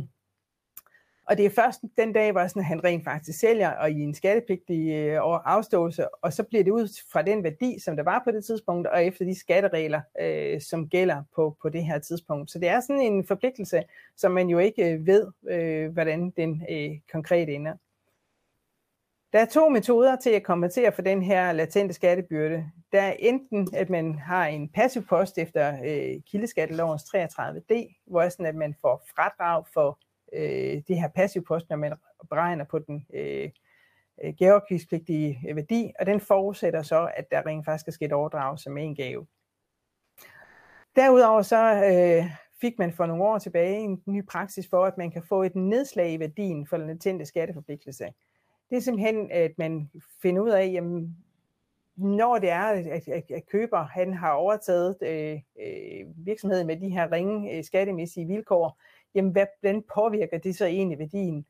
[1.26, 4.14] Og det er først den dag, hvor sådan, han rent faktisk sælger, og i en
[4.14, 8.30] skattepligtig øh, afståelse, og så bliver det ud fra den værdi, som der var på
[8.30, 12.50] det tidspunkt, og efter de skatteregler, øh, som gælder på, på det her tidspunkt.
[12.50, 13.82] Så det er sådan en forpligtelse,
[14.16, 17.74] som man jo ikke øh, ved, øh, hvordan den øh, konkret ender.
[19.32, 22.70] Der er to metoder til at kompensere for den her latente skattebyrde.
[22.92, 28.46] Der er enten, at man har en passiv post efter øh, kildeskattelovens 33D, hvor sådan,
[28.46, 29.98] at man får fradrag for
[30.34, 31.94] øh, det her passiv post, når man
[32.30, 33.50] beregner på den øh,
[34.24, 38.12] øh gaveafgiftspligtige øh, værdi, og den forudsætter så, at der rent faktisk er sket et
[38.12, 39.26] overdragelse med en gave.
[40.96, 45.10] Derudover så øh, fik man for nogle år tilbage en ny praksis for, at man
[45.10, 48.04] kan få et nedslag i værdien for den latente skatteforpligtelse.
[48.70, 49.90] det er simpelthen, at man
[50.22, 51.16] finder ud af, jamen,
[51.96, 56.88] når det er, at, at, at køber han har overtaget øh, øh, virksomheden med de
[56.88, 58.80] her ringe øh, skattemæssige vilkår,
[59.14, 61.46] jamen hvad, hvordan påvirker det så egentlig værdien?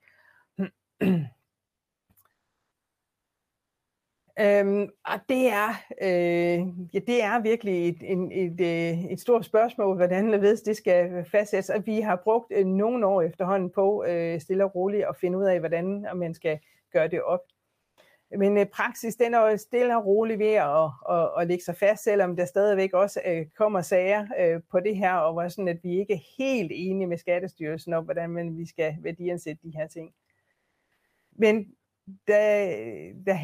[4.40, 5.68] Øhm, og det er,
[6.02, 10.76] øh, ja, det er virkelig et, en, et, et, et stort spørgsmål, hvordan ved, det
[10.76, 11.70] skal fastsættes.
[11.70, 15.38] Og vi har brugt øh, nogle år efterhånden på øh, stille og roligt at finde
[15.38, 16.58] ud af, hvordan man skal
[16.92, 17.40] gøre det op.
[18.38, 22.04] Men øh, praksis, den er stille og roligt ved at, at, at lægge sig fast,
[22.04, 25.78] selvom der stadigvæk også øh, kommer sager øh, på det her, og hvor sådan, at
[25.82, 29.86] vi ikke er helt enige med Skattestyrelsen om, hvordan man, vi skal værdiansætte de her
[29.86, 30.14] ting.
[31.32, 31.66] Men
[32.26, 32.76] der,
[33.26, 33.38] der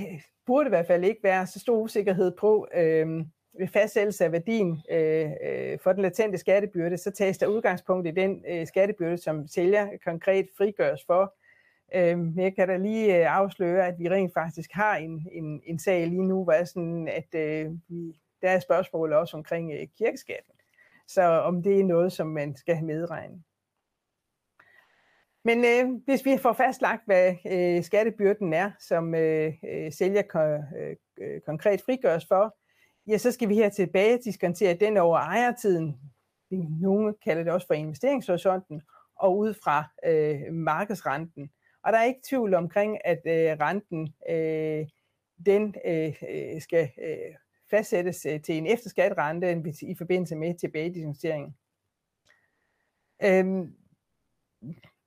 [0.46, 3.24] burde i hvert fald ikke være så stor usikkerhed på, øh,
[3.58, 8.10] ved fastsættelse af værdien øh, øh, for den latente skattebyrde, så tages der udgangspunkt i
[8.10, 11.34] den øh, skattebyrde, som sælger konkret frigøres for.
[11.94, 15.78] Øh, jeg kan da lige øh, afsløre, at vi rent faktisk har en, en, en
[15.78, 20.54] sag lige nu, hvor sådan, at øh, vi, der er spørgsmål også omkring øh, kirkeskatten.
[21.08, 23.42] Så om det er noget, som man skal have medregnet.
[25.44, 30.78] Men øh, hvis vi får fastlagt, hvad øh, skattebyrden er, som øh, øh sælger kon-
[30.78, 32.56] øh, øh, konkret frigøres for,
[33.06, 35.96] ja, så skal vi her tilbage diskontere den over ejertiden.
[36.80, 38.82] Nogle kalder det også for investeringshorisonten,
[39.16, 41.50] og ud fra øh, markedsrenten.
[41.82, 44.86] Og der er ikke tvivl omkring, at øh, renten øh,
[45.46, 47.34] den øh, øh skal øh,
[47.70, 51.54] fastsættes øh, til en efterskatrente i forbindelse med tilbagedistanceringen.
[53.22, 53.74] Øhm,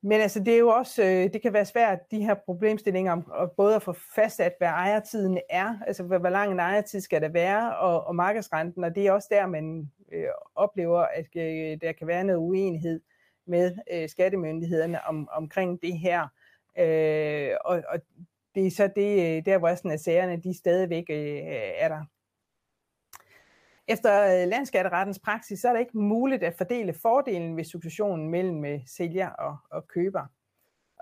[0.06, 3.32] men altså, det er jo også, øh, det kan være svært, de her problemstillinger om
[3.32, 7.22] og både at få fastsat, hvad ejertiden er, altså hvor, hvor lang en ejertid skal
[7.22, 11.78] der være, og, og markedsrenten, og det er også der, man øh, oplever, at øh,
[11.82, 13.02] der kan være noget uenighed
[13.46, 16.28] med øh, skattemyndighederne om, omkring det her.
[16.78, 18.00] Øh, og, og
[18.56, 21.40] det er så det, øh, der hvor sådan, at sagerne, de stadigvæk øh,
[21.78, 22.06] er der.
[23.88, 28.66] Efter øh, landskatterettens praksis, så er det ikke muligt at fordele fordelen ved successionen mellem
[28.66, 30.26] øh, sælger og, og køber.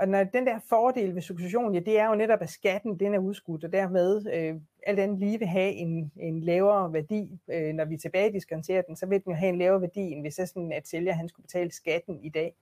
[0.01, 3.13] Og når den der fordel ved succession, ja, det er jo netop, at skatten den
[3.13, 4.55] er udskudt, og dermed øh,
[4.87, 7.39] alt andet lige vil have en, en lavere værdi.
[7.51, 10.21] Øh, når vi tilbage diskonterer den, så vil den jo have en lavere værdi, end
[10.21, 12.55] hvis sådan, at sælger han skulle betale skatten i dag.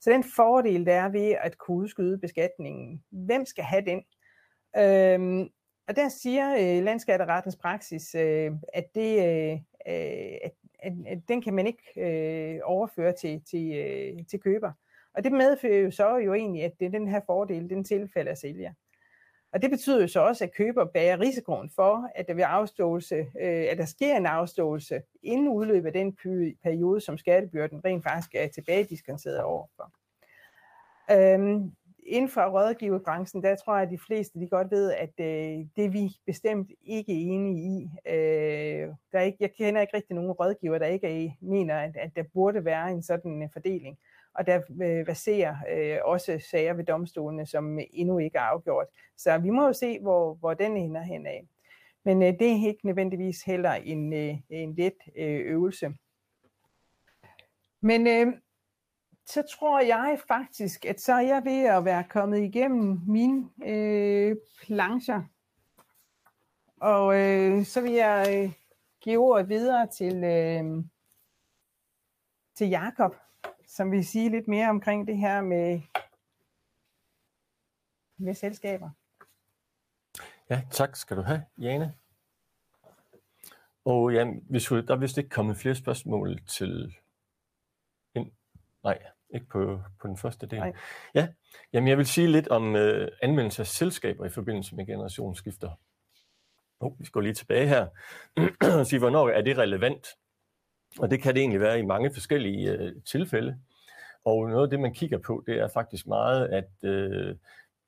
[0.00, 4.02] Så den fordel, der er ved at kunne udskyde beskatningen, hvem skal have den?
[4.76, 5.48] Øhm,
[5.88, 9.52] og der siger øh, landskatterettens praksis, øh, at, det, øh,
[9.88, 14.72] øh, at, at, at den kan man ikke øh, overføre til, til, øh, til køber.
[15.14, 18.38] Og det medfører jo så jo egentlig, at det, den her fordel, den tilfælde af
[18.38, 18.72] sælger.
[19.52, 23.16] Og det betyder jo så også, at køber bærer risikoen for, at der, ved afståelse,
[23.16, 26.16] øh, at der sker en afståelse inden udløbet af den
[26.62, 29.92] periode, som skattebyrden rent faktisk er tilbagediskonteret overfor.
[31.10, 31.72] Øhm,
[32.06, 35.84] inden for rådgiverbranchen, der tror jeg, at de fleste de godt ved, at øh, det
[35.84, 37.90] er vi bestemt ikke enige i.
[38.06, 41.96] Øh, der er ikke, jeg kender ikke rigtig nogen rådgiver, der ikke er, mener, at,
[41.96, 43.98] at der burde være en sådan øh, fordeling.
[44.34, 48.86] Og der øh, baserer øh, også sager ved domstolene, som endnu ikke er afgjort.
[49.16, 51.46] Så vi må jo se, hvor, hvor den ender hen af.
[52.04, 55.94] Men øh, det er ikke nødvendigvis heller en, øh, en let øh, øvelse.
[57.82, 58.32] Men øh,
[59.26, 64.36] så tror jeg faktisk, at så er jeg ved at være kommet igennem mine øh,
[64.62, 65.22] plancher.
[66.80, 68.52] Og øh, så vil jeg øh,
[69.00, 70.84] give ordet videre til, øh,
[72.54, 73.16] til Jakob,
[73.78, 75.80] som vil sige lidt mere omkring det her med,
[78.16, 78.90] med selskaber.
[80.50, 81.94] Ja, tak skal du have, Jane.
[83.84, 86.96] Og ja, hvis du, der er vist ikke kommet flere spørgsmål til...
[88.14, 88.32] En,
[88.84, 88.98] nej,
[89.34, 90.58] ikke på, på den første del.
[90.58, 90.72] Nej.
[91.14, 91.28] Ja,
[91.72, 95.70] jamen jeg vil sige lidt om øh, anvendelse af selskaber i forbindelse med generationsskifter.
[96.80, 97.86] Oh, vi skal lige tilbage her
[98.78, 100.06] og sige, hvornår er det relevant?
[100.98, 103.58] Og det kan det egentlig være i mange forskellige øh, tilfælde.
[104.28, 107.36] Og noget af det, man kigger på, det er faktisk meget, at øh,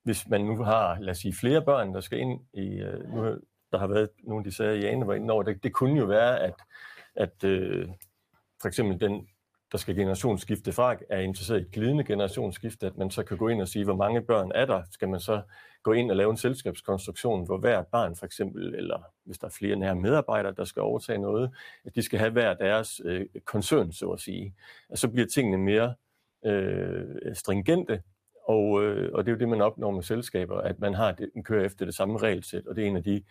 [0.03, 3.39] hvis man nu har, lad os sige, flere børn, der skal ind i, øh, nu,
[3.73, 6.05] der har været nogle af de sager, Jane var inde over, det, det kunne jo
[6.05, 6.55] være, at,
[7.15, 7.89] at øh,
[8.61, 9.29] for eksempel den
[9.73, 13.49] der skal generationsskifte fra, er interesseret i et glidende generationsskifte, at man så kan gå
[13.49, 15.43] ind og sige, hvor mange børn er der, skal man så
[15.83, 19.51] gå ind og lave en selskabskonstruktion, hvor hvert barn for eksempel, eller hvis der er
[19.51, 21.51] flere nære medarbejdere, der skal overtage noget,
[21.85, 24.55] at de skal have hver deres øh, koncern, så at sige.
[24.89, 25.95] Og så bliver tingene mere
[26.45, 28.03] øh, stringente,
[28.49, 31.31] og, øh, og det er jo det, man opnår med selskaber, at man har det,
[31.35, 33.23] man kører efter det samme regelsæt, og det er en af de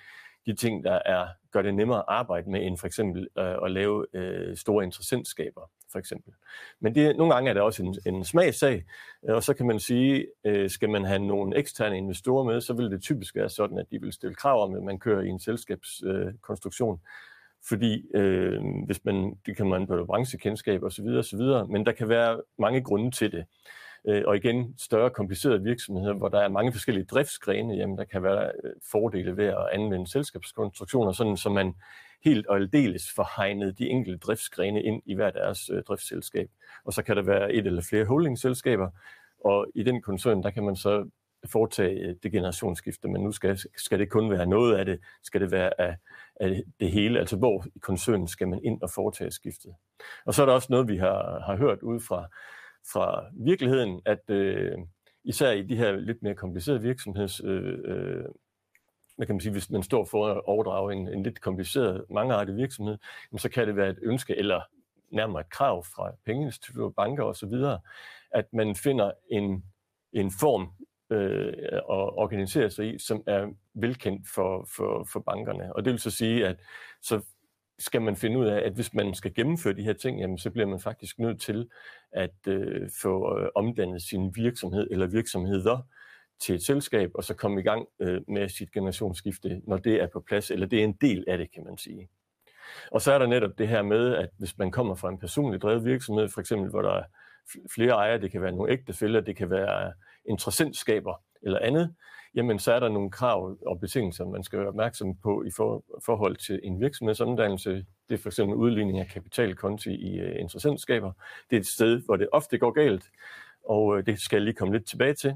[0.45, 3.72] de ting, der er, gør det nemmere at arbejde med, end for eksempel øh, at
[3.72, 6.34] lave øh, store interessentskaber, for eksempel.
[6.80, 8.86] Men det, nogle gange er det også en, en smagsag,
[9.30, 12.74] øh, og så kan man sige, øh, skal man have nogle eksterne investorer med, så
[12.74, 15.28] vil det typisk være sådan, at de vil stille krav om, at man kører i
[15.28, 16.99] en selskabskonstruktion, øh,
[17.68, 21.05] fordi øh, hvis man, det kan man på branchekendskab osv.
[21.05, 21.39] osv.,
[21.70, 23.45] men der kan være mange grunde til det.
[24.07, 28.24] Øh, og igen, større komplicerede virksomheder, hvor der er mange forskellige driftsgrene, jamen der kan
[28.24, 31.74] være øh, fordele ved at anvende selskabskonstruktioner, sådan så man
[32.24, 36.49] helt og aldeles forhegnet de enkelte driftsgrene ind i hver deres øh, driftsselskab.
[36.86, 38.89] Og så kan der være et eller flere holdingselskaber,
[39.45, 41.10] og i den koncern, der kan man så
[41.45, 45.41] foretage øh, det generationsskifte, men nu skal, skal det kun være noget af det, skal
[45.41, 45.95] det være af,
[46.40, 49.74] af det hele, altså hvor i koncernen skal man ind og foretage skiftet.
[50.26, 52.28] Og så er der også noget, vi har, har hørt ud fra,
[52.94, 54.78] fra virkeligheden, at øh,
[55.24, 57.42] især i de her lidt mere komplicerede virksomheds...
[57.44, 58.26] Øh, øh,
[59.18, 62.56] hvad kan man sige, hvis man står for at overdrage en, en lidt kompliceret, mangeartet
[62.56, 62.98] virksomhed,
[63.38, 64.62] så kan det være et ønske eller
[65.12, 67.54] nærmere et krav fra pengeinstitutter, banker osv.,
[68.32, 69.64] at man finder en,
[70.14, 70.70] en form
[71.10, 75.76] øh, at organisere sig i, som er velkendt for, for, for bankerne.
[75.76, 76.60] Og det vil så sige, at
[77.01, 77.22] så
[77.80, 80.49] skal man finde ud af, at hvis man skal gennemføre de her ting, jamen, så
[80.49, 81.70] bliver man faktisk nødt til
[82.12, 85.80] at øh, få øh, omdannet sin virksomhed eller virksomheder
[86.41, 90.07] til et selskab, og så komme i gang øh, med sit generationsskifte, når det er
[90.07, 92.10] på plads, eller det er en del af det, kan man sige.
[92.91, 95.64] Og så er der netop det her med, at hvis man kommer fra en personligt
[95.64, 97.03] drevet virksomhed, for eksempel hvor der er
[97.74, 99.93] flere ejere, det kan være nogle ægtefælder, det kan være
[100.26, 101.95] interessentskaber eller andet,
[102.36, 105.84] jamen så er der nogle krav og betingelser, man skal være opmærksom på i for,
[106.06, 107.86] forhold til en virksomhedsomdannelse.
[108.10, 111.12] Det er for eksempel udligning af kapitalkonti i uh, interessentskaber.
[111.50, 113.04] Det er et sted, hvor det ofte går galt,
[113.66, 115.34] og uh, det skal jeg lige komme lidt tilbage til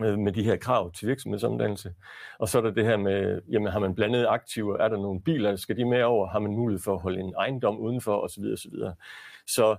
[0.00, 1.94] uh, med de her krav til virksomhedsomdannelse.
[2.38, 5.22] Og så er der det her med, jamen har man blandet aktiver, er der nogle
[5.22, 8.44] biler, skal de med over, har man mulighed for at holde en ejendom udenfor osv.
[8.52, 8.72] osv.
[9.46, 9.76] Så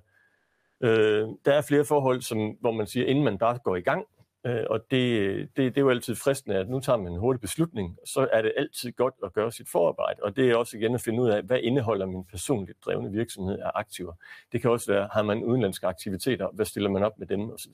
[0.83, 4.05] øh, der er flere forhold, som, hvor man siger, inden man bare går i gang,
[4.45, 7.41] Øh, og det, det, det er jo altid fristende, at nu tager man en hurtig
[7.41, 10.23] beslutning, så er det altid godt at gøre sit forarbejde.
[10.23, 13.59] Og det er også igen at finde ud af, hvad indeholder min personligt drevne virksomhed
[13.59, 14.13] af aktiver.
[14.51, 17.71] Det kan også være, har man udenlandske aktiviteter, hvad stiller man op med dem osv.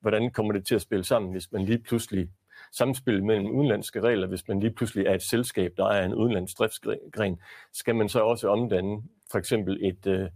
[0.00, 2.28] Hvordan kommer det til at spille sammen, hvis man lige pludselig
[2.72, 6.58] samspil mellem udenlandske regler, hvis man lige pludselig er et selskab, der er en udenlandsk
[6.58, 7.40] driftsgren,
[7.72, 10.28] skal man så også omdanne for eksempel et, øh,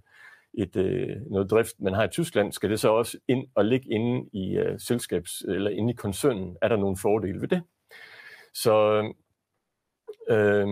[0.56, 3.90] et, øh, noget drift, man har i Tyskland, skal det så også ind og ligge
[3.90, 6.56] inde i øh, selskabs, eller inde i koncernen?
[6.62, 7.62] Er der nogle fordele ved det?
[8.54, 9.02] Så
[10.30, 10.66] øh,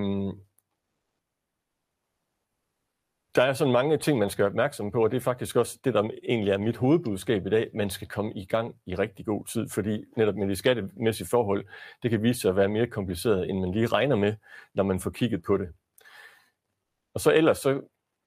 [3.34, 5.78] der er sådan mange ting, man skal være opmærksom på, og det er faktisk også
[5.84, 7.70] det, der egentlig er mit hovedbudskab i dag.
[7.74, 11.64] Man skal komme i gang i rigtig god tid, fordi netop med de skattemæssige forhold,
[12.02, 14.34] det kan vise sig at være mere kompliceret, end man lige regner med,
[14.74, 15.68] når man får kigget på det.
[17.14, 17.80] Og så ellers så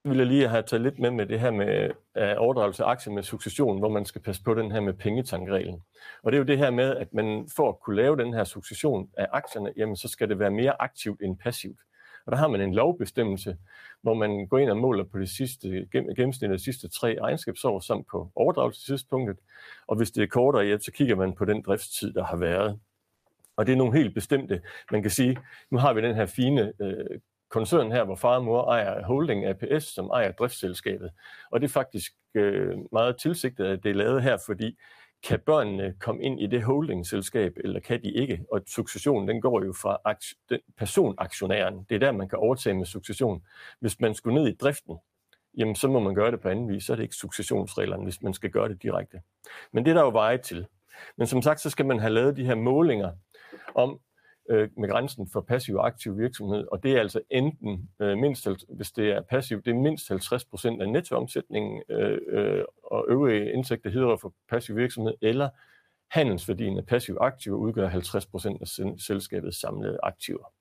[0.09, 1.89] vil jeg lige have taget lidt med med det her med
[2.19, 5.83] uh, overdragelse af aktier med succession, hvor man skal passe på den her med pengetankreglen.
[6.23, 8.43] Og det er jo det her med, at man for at kunne lave den her
[8.43, 11.79] succession af aktierne, jamen så skal det være mere aktivt end passivt.
[12.25, 13.57] Og der har man en lovbestemmelse,
[14.01, 17.79] hvor man går ind og måler på det sidste, gennemsnit af de sidste tre egenskabsår,
[17.79, 19.37] samt på overdragelsestidspunktet.
[19.87, 22.79] Og hvis det er kortere, ja, så kigger man på den driftstid, der har været.
[23.57, 24.61] Og det er nogle helt bestemte.
[24.91, 25.37] Man kan sige,
[25.71, 27.19] nu har vi den her fine øh,
[27.49, 31.11] koncernen her, hvor far og mor ejer holding APS, som ejer driftsselskabet.
[31.51, 34.77] Og det er faktisk øh, meget tilsigtet, at det er lavet her, fordi
[35.23, 38.45] kan børnene komme ind i det holdingselskab, eller kan de ikke?
[38.51, 40.15] Og successionen, den går jo fra
[40.49, 41.85] den personaktionæren.
[41.89, 43.43] Det er der, man kan overtage med succession.
[43.79, 44.97] Hvis man skulle ned i driften,
[45.57, 46.83] jamen så må man gøre det på anden vis.
[46.83, 49.21] Så er det ikke successionsreglerne, hvis man skal gøre det direkte.
[49.71, 50.65] Men det er der jo veje til.
[51.17, 53.11] Men som sagt, så skal man have lavet de her målinger
[53.75, 53.99] om,
[54.49, 58.47] øh, med grænsen for passiv og aktiv virksomhed, og det er altså enten øh, mindst,
[58.69, 63.53] hvis det er passivt, det er mindst 50 procent af nettoomsætningen øh, øh, og øvrige
[63.53, 65.49] indtægter hedder for passiv virksomhed, eller
[66.11, 68.67] handelsværdien af passiv aktiver udgør 50 procent af
[68.99, 70.53] selskabets samlede aktiver.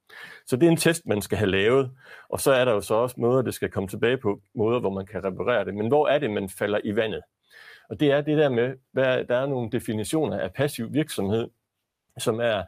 [0.46, 1.90] Så det er en test, man skal have lavet,
[2.28, 4.90] og så er der jo så også måder, det skal komme tilbage på, måder, hvor
[4.90, 5.74] man kan reparere det.
[5.74, 7.22] Men hvor er det, man falder i vandet?
[7.88, 11.48] Og det er det der med, hvad, der er nogle definitioner af passiv virksomhed,
[12.18, 12.62] som er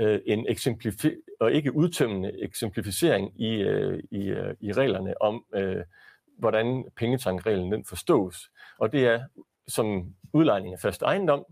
[0.00, 5.84] øh, en eksemplifi- og ikke udtømmende eksemplificering i, øh, i, øh, i reglerne om, øh,
[6.38, 8.50] hvordan pengetankreglen den forstås.
[8.78, 9.20] Og det er
[9.68, 11.44] som udlejning af fast ejendom.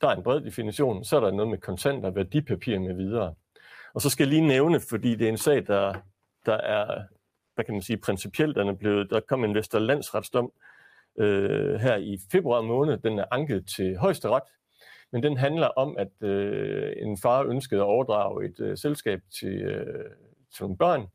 [0.00, 1.04] Der er en bred definition.
[1.04, 3.34] Så er der noget med kontanter, værdipapirer med videre.
[3.94, 5.94] Og så skal jeg lige nævne, fordi det er en sag, der,
[6.46, 7.02] der er,
[7.54, 10.52] hvad kan man sige, principielt, den er blevet, der kom en Vesterlandsretsdom
[11.18, 12.98] øh, her i februar måned.
[12.98, 14.42] Den er anket til højesteret,
[15.14, 19.62] men den handler om, at øh, en far ønskede at overdrage et øh, selskab til,
[19.62, 20.10] øh,
[20.54, 21.06] til nogle børn,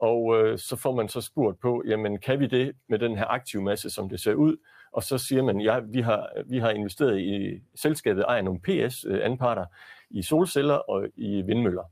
[0.00, 3.24] og øh, så får man så spurgt på, jamen kan vi det med den her
[3.26, 4.56] aktive masse, som det ser ud?
[4.92, 9.62] Og så siger man, ja, vi har, vi har investeret i selskabet, ejer nogle PS-anparter
[9.62, 11.84] øh, i solceller og i vindmøller.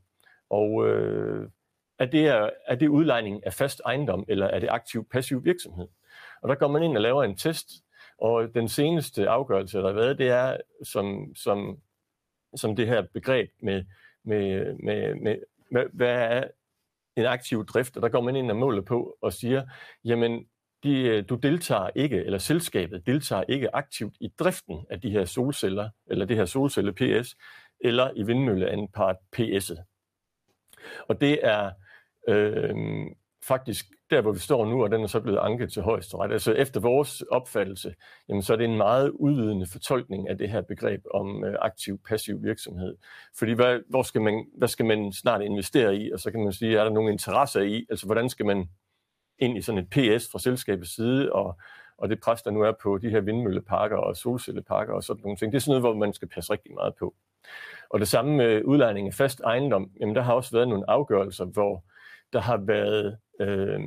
[0.49, 1.49] Og øh,
[1.99, 2.27] er, det,
[2.67, 5.87] er det udlejning af fast ejendom, eller er det aktiv-passiv virksomhed?
[6.41, 7.69] Og der går man ind og laver en test,
[8.17, 11.77] og den seneste afgørelse, der har været, det er som, som,
[12.55, 13.83] som det her begreb med,
[14.23, 15.37] med, med, med,
[15.71, 16.43] med hvad er
[17.15, 19.65] en aktiv drift, og der går man ind og måler på og siger,
[20.05, 20.47] jamen,
[20.83, 25.89] de, du deltager ikke, eller selskabet deltager ikke aktivt i driften af de her solceller,
[26.07, 27.35] eller det her solcelle PS,
[27.79, 29.83] eller i vindmølleanpart PS'et.
[31.07, 31.71] Og det er
[32.27, 32.75] øh,
[33.47, 36.31] faktisk der, hvor vi står nu, og den er så blevet anket til højesteret.
[36.31, 37.95] Altså efter vores opfattelse,
[38.29, 42.43] jamen, så er det en meget udvidende fortolkning af det her begreb om øh, aktiv-passiv
[42.43, 42.95] virksomhed.
[43.37, 46.11] Fordi hvad, hvor skal man, hvad skal man snart investere i?
[46.11, 47.85] Og så kan man sige, er der nogle interesser i?
[47.89, 48.69] Altså hvordan skal man
[49.39, 51.57] ind i sådan et PS fra selskabets side, og,
[51.97, 55.37] og det pres, der nu er på de her vindmølleparker og solcelleparker og sådan nogle
[55.37, 57.15] ting, det er sådan noget, hvor man skal passe rigtig meget på.
[57.89, 61.45] Og det samme med udlejning af fast ejendom, jamen der har også været nogle afgørelser,
[61.45, 61.83] hvor
[62.33, 63.79] der har været øh,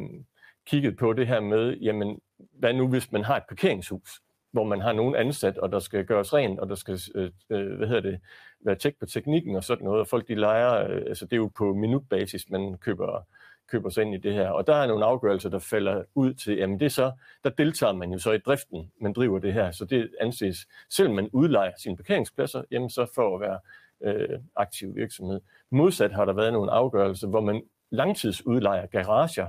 [0.66, 2.20] kigget på det her med, jamen,
[2.52, 4.20] hvad nu hvis man har et parkeringshus,
[4.52, 7.76] hvor man har nogen ansat, og der skal gøres rent, og der skal øh, øh,
[7.76, 8.20] hvad hedder det,
[8.60, 11.36] være tjek på teknikken og sådan noget, og folk de leger, øh, altså det er
[11.36, 13.26] jo på minutbasis, man køber,
[13.68, 16.56] køber sig ind i det her, og der er nogle afgørelser, der falder ud til,
[16.56, 17.12] jamen det er så,
[17.44, 21.14] der deltager man jo så i driften, man driver det her, så det anses, selvom
[21.14, 23.58] man udlejer sine parkeringspladser, jamen så for at være
[24.02, 25.40] øh, aktiv virksomhed.
[25.70, 29.46] Modsat har der været nogle afgørelser, hvor man langtidsudlejer garager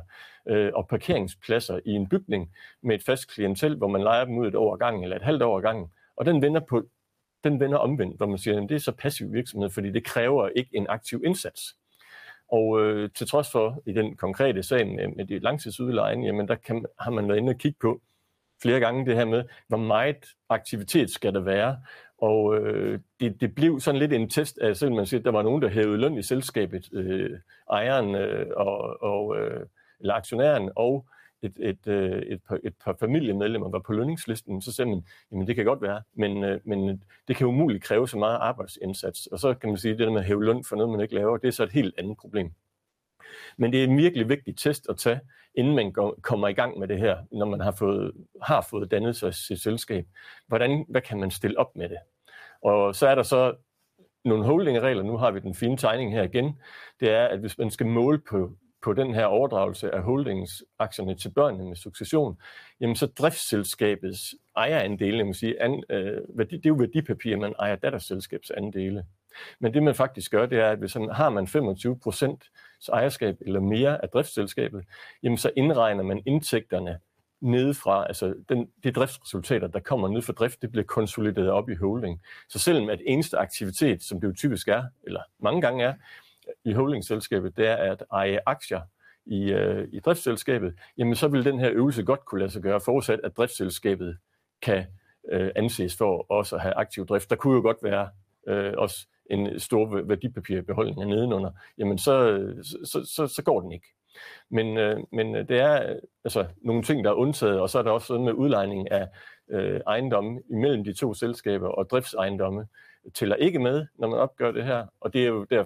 [0.48, 4.48] øh, og parkeringspladser i en bygning med et fast klientel, hvor man lejer dem ud
[4.48, 5.88] et år gangen eller et halvt år gangen.
[6.16, 6.84] Og den vender, på,
[7.44, 10.50] den vender omvendt, hvor man siger, at det er så passiv virksomhed, fordi det kræver
[10.50, 11.76] ikke en aktiv indsats.
[12.52, 16.56] Og øh, til trods for i den konkrete sag med, med de langtidsudlejning, jamen der
[16.56, 18.02] kan, har man været inde og kigge på
[18.62, 21.78] flere gange det her med, hvor meget aktivitet skal der være,
[22.22, 25.32] og øh, det, det blev sådan lidt en test af, selvom man siger, at der
[25.32, 27.40] var nogen, der hævede løn i selskabet, øh,
[27.72, 29.66] ejeren øh, og, og, øh,
[30.00, 31.06] eller aktionæren og
[31.42, 35.48] et, et, øh, et, par, et par familiemedlemmer var på lønningslisten, så sagde man, jamen
[35.48, 39.28] det kan godt være, men, øh, men det kan umuligt kræve så meget arbejdsindsats.
[39.28, 41.02] Og så kan man sige, at det der med at hæve løn for noget, man
[41.02, 42.52] ikke laver, det er så et helt andet problem.
[43.58, 45.20] Men det er en virkelig vigtig test at tage,
[45.56, 48.12] inden man går, kommer i gang med det her, når man har fået,
[48.42, 50.06] har fået dannet sig sit selskab.
[50.48, 51.98] Hvordan, hvad kan man stille op med det?
[52.62, 53.56] Og så er der så
[54.26, 56.60] nogle holdingregler, nu har vi den fine tegning her igen,
[57.00, 58.52] det er, at hvis man skal måle på,
[58.82, 62.38] på den her overdragelse af holdingsaktierne til børnene med succession,
[62.80, 67.54] jamen så driftsselskabets ejerandele, jeg må sige, an, øh, værdi, det er jo værdipapir, man
[67.60, 69.06] ejer datterselskabsandele.
[69.60, 72.44] Men det man faktisk gør, det er, at hvis man, har man 25 procent
[72.90, 74.84] ejerskab eller mere af driftsselskabet,
[75.24, 77.00] jamen så indregner man indtægterne
[77.42, 81.76] nedefra, altså den, de driftsresultater, der kommer ned fra drift, det bliver konsolideret op i
[81.76, 82.22] holding.
[82.50, 85.94] Så selvom at eneste aktivitet, som det jo typisk er, eller mange gange er,
[86.66, 88.82] i holdingselskabet, det er at eje aktier
[89.26, 92.82] i, øh, i driftsselskabet, jamen så vil den her øvelse godt kunne lade sig gøre,
[92.82, 94.18] forudsat at driftsselskabet
[94.62, 94.86] kan
[95.32, 97.30] øh, anses for også at have aktiv drift.
[97.30, 98.10] Der kunne jo godt være
[98.48, 102.46] øh, også en stor værdipapirbeholdning nedenunder, jamen så,
[102.86, 103.88] så, så, så går den ikke.
[104.50, 107.80] Men, øh, men øh, det er øh, altså nogle ting, der er undtaget, og så
[107.80, 109.08] er der også sådan med udlejning af
[109.50, 112.68] øh, ejendomme imellem de to selskaber og driftsejendomme
[113.14, 115.66] tæller ikke med, når man opgør det her, og det er jo der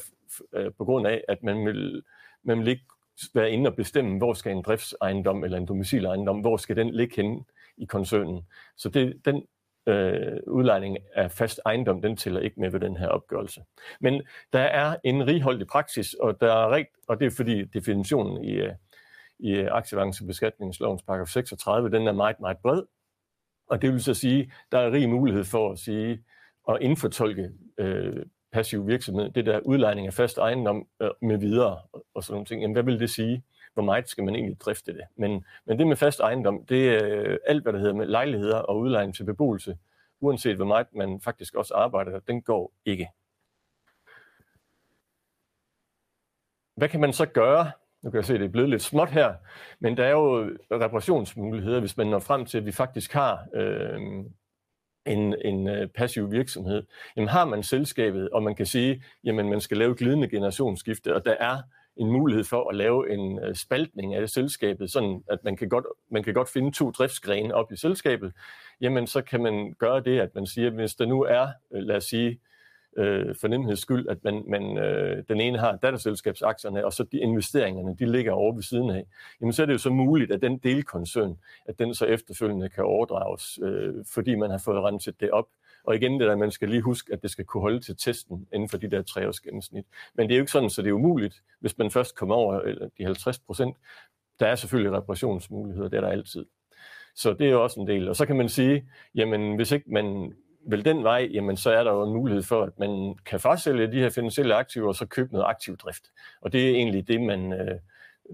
[0.53, 2.03] øh, på grund af, at man vil,
[2.43, 2.85] man vil ikke
[3.33, 7.15] være inde og bestemme, hvor skal en driftsejendom eller en domicilejendom, hvor skal den ligge
[7.15, 7.43] henne
[7.77, 8.45] i koncernen.
[8.75, 9.43] Så det, den
[9.87, 13.61] øh, udlejning af fast ejendom, den tæller ikke med ved den her opgørelse.
[14.01, 14.21] Men
[14.53, 18.51] der er en righoldig praksis, og, der er rigt, og det er fordi definitionen i,
[18.51, 18.73] øh,
[19.39, 22.83] i aktieavancebeskatningslovens paragraf 36, den er meget, meget bred.
[23.69, 26.23] Og det vil så sige, der er rig mulighed for at sige
[26.63, 31.79] og indfortolke øh, passiv virksomhed, det der udlejning af fast ejendom øh, med videre
[32.13, 32.61] og sådan nogle ting.
[32.61, 33.43] Jamen, hvad vil det sige?
[33.75, 35.03] Hvor meget skal man egentlig drifte det.
[35.15, 38.79] Men, men det med fast ejendom, det er alt, hvad der hedder med lejligheder og
[38.79, 39.77] udlejning til beboelse,
[40.19, 43.09] uanset hvor meget man faktisk også arbejder, den går ikke.
[46.75, 47.71] Hvad kan man så gøre?
[48.01, 49.33] Nu kan jeg se, at det er blevet lidt småt her,
[49.79, 53.99] men der er jo reparationsmuligheder, hvis man når frem til, at vi faktisk har øh,
[55.05, 56.83] en, en øh, passiv virksomhed.
[57.15, 61.25] Jamen har man selskabet, og man kan sige, jamen man skal lave glidende generationsskifte, og
[61.25, 61.57] der er
[61.97, 65.85] en mulighed for at lave en øh, spaltning af selskabet, sådan at man kan, godt,
[66.11, 68.33] man kan godt finde to driftsgrene op i selskabet,
[68.81, 71.81] jamen så kan man gøre det, at man siger, at hvis der nu er, øh,
[71.81, 72.39] lad os sige,
[72.97, 77.17] øh, for nemheds skyld, at man, man, øh, den ene har datterselskabsaktierne, og så de
[77.17, 79.05] investeringerne, de ligger over ved siden af,
[79.41, 82.83] jamen så er det jo så muligt, at den delkoncern, at den så efterfølgende kan
[82.83, 85.47] overdrages, øh, fordi man har fået renset det op.
[85.87, 88.47] Og igen det der, man skal lige huske, at det skal kunne holde til testen
[88.53, 89.85] inden for de der tre års gennemsnit.
[90.15, 92.61] Men det er jo ikke sådan, så det er umuligt, hvis man først kommer over
[92.97, 93.77] de 50 procent.
[94.39, 96.45] Der er selvfølgelig reparationsmuligheder, det er der altid.
[97.15, 98.09] Så det er jo også en del.
[98.09, 100.33] Og så kan man sige, jamen hvis ikke man
[100.67, 103.91] vil den vej, jamen så er der jo en mulighed for, at man kan frasælge
[103.91, 106.03] de her finansielle aktiver, og så købe noget aktiv drift.
[106.41, 107.79] Og det er egentlig det, man, øh,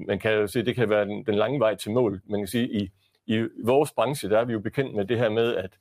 [0.08, 2.22] man kan jo se, det kan være den, den lange vej til mål.
[2.26, 2.92] Man kan sige, i,
[3.26, 5.78] i vores branche, der er vi jo bekendt med det her med, at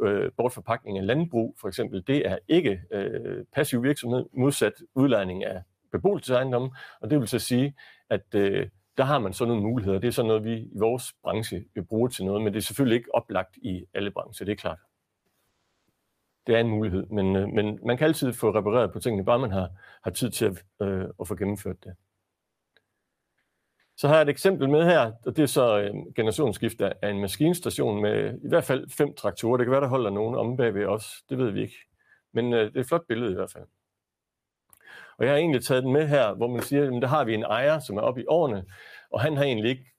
[0.00, 5.62] øh, bortforpakning af landbrug, for eksempel, det er ikke øh, passiv virksomhed, modsat udlejning af
[5.92, 6.70] beboelsesejendomme,
[7.00, 7.74] og det vil så sige,
[8.10, 9.98] at øh, der har man sådan nogle muligheder.
[9.98, 12.62] Det er sådan noget, vi i vores branche vil bruge til noget, men det er
[12.62, 14.78] selvfølgelig ikke oplagt i alle brancher, det er klart.
[16.46, 19.38] Det er en mulighed, men, øh, men man kan altid få repareret på tingene, bare
[19.38, 19.70] man har,
[20.04, 21.94] har tid til at, øh, at få gennemført det.
[23.96, 27.20] Så har jeg et eksempel med her, og det er så øh, generationsskifte af en
[27.20, 29.56] maskinstation med i hvert fald fem traktorer.
[29.56, 31.76] Det kan være, der holder nogen om bagved os, det ved vi ikke.
[32.32, 33.64] Men øh, det er et flot billede i hvert fald.
[35.18, 37.34] Og jeg har egentlig taget den med her, hvor man siger, at der har vi
[37.34, 38.64] en ejer, som er oppe i årene,
[39.10, 39.92] og han har egentlig ikke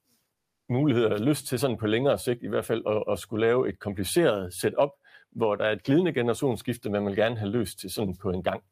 [0.69, 3.69] mulighed eller lyst til sådan på længere sigt i hvert fald at, at skulle lave
[3.69, 4.89] et kompliceret setup,
[5.31, 8.43] hvor der er et glidende generationsskifte, man vil gerne have løst til sådan på en
[8.43, 8.63] gang.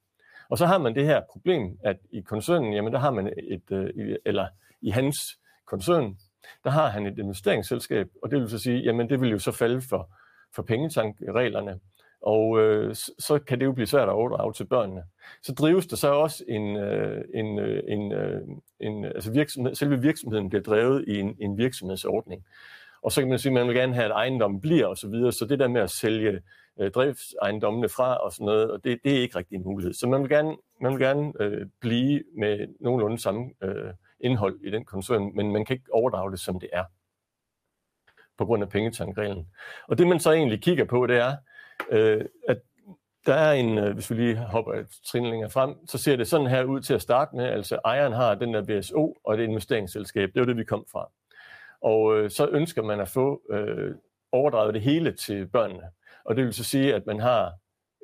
[0.50, 3.72] Og så har man det her problem, at i koncernen, jamen der har man et,
[3.72, 4.48] øh, eller
[4.82, 6.18] i hans koncern,
[6.64, 9.52] der har han et investeringsselskab, og det vil så sige, jamen det vil jo så
[9.52, 10.14] falde for,
[10.56, 11.80] for pengetankreglerne,
[12.22, 15.04] og øh, så kan det jo blive svært at overdrage til børnene.
[15.44, 18.42] Så drives der så også en, øh, en, øh, en, øh,
[18.80, 22.46] en altså virksomhed, selve virksomheden bliver drevet i en, en virksomhedsordning.
[23.04, 25.08] Og så kan man sige, at man vil gerne have, at ejendommen bliver og så
[25.08, 26.42] videre, så det der med at sælge
[26.80, 29.94] øh, driftsejendommene fra og sådan noget, og det, det er ikke rigtig en mulighed.
[29.94, 33.94] Så man vil gerne, man vil gerne øh, blive med nogenlunde samme øh,
[34.24, 36.84] indhold i den koncern, men man kan ikke overdrage det, som det er
[38.38, 39.48] på grund af pengetankreglen.
[39.88, 41.36] Og det man så egentlig kigger på, det er,
[41.90, 42.58] øh, at
[43.26, 46.28] der er en, øh, hvis vi lige hopper et trin længere frem, så ser det
[46.28, 47.46] sådan her ud til at starte med.
[47.46, 50.30] Altså ejeren har den der BSO og det investeringsselskab.
[50.34, 51.12] Det var det, vi kom fra.
[51.82, 53.96] Og øh, så ønsker man at få øh,
[54.32, 55.84] overdraget det hele til børnene.
[56.26, 57.54] Og det vil så sige, at man har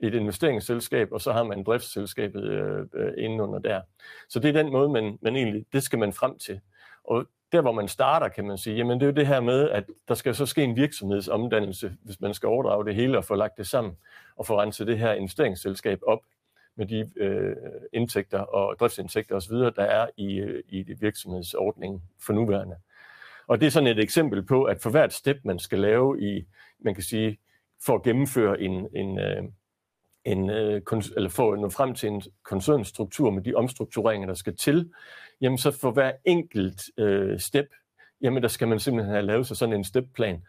[0.03, 3.81] et investeringsselskab, og så har man driftsselskabet øh, øh, indenunder der.
[4.29, 6.59] Så det er den måde, man, man egentlig, det skal man frem til.
[7.03, 9.69] Og der, hvor man starter, kan man sige, jamen det er jo det her med,
[9.69, 13.35] at der skal så ske en virksomhedsomdannelse, hvis man skal overdrage det hele og få
[13.35, 13.97] lagt det sammen,
[14.35, 16.19] og få renset det her investeringsselskab op
[16.75, 17.55] med de øh,
[17.93, 22.75] indtægter og driftsindtægter osv., der er i, øh, i virksomhedsordningen for nuværende.
[23.47, 26.47] Og det er sådan et eksempel på, at for hvert step, man skal lave i,
[26.79, 27.37] man kan sige,
[27.85, 29.43] for at gennemføre en, en, øh,
[30.27, 30.81] en, øh,
[31.15, 34.91] eller få nå frem til en koncernstruktur med de omstruktureringer, der skal til,
[35.41, 37.67] jamen så for hver enkelt øh, step,
[38.21, 40.43] jamen der skal man simpelthen have lavet sig sådan en stepplan.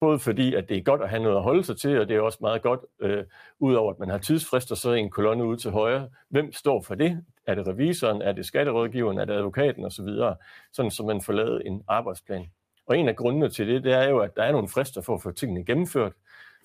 [0.00, 2.16] Både fordi, at det er godt at have noget at holde sig til, og det
[2.16, 3.24] er også meget godt, øh,
[3.58, 6.08] udover at man har tidsfrister, så er en kolonne ude til højre.
[6.28, 7.24] Hvem står for det?
[7.46, 8.22] Er det revisoren?
[8.22, 9.18] Er det skatterådgiveren?
[9.18, 9.84] Er det advokaten?
[9.84, 10.06] osv.
[10.06, 10.34] Så
[10.72, 12.46] sådan, så man får lavet en arbejdsplan.
[12.86, 15.14] Og en af grundene til det, det er jo, at der er nogle frister for
[15.14, 16.12] at få tingene gennemført.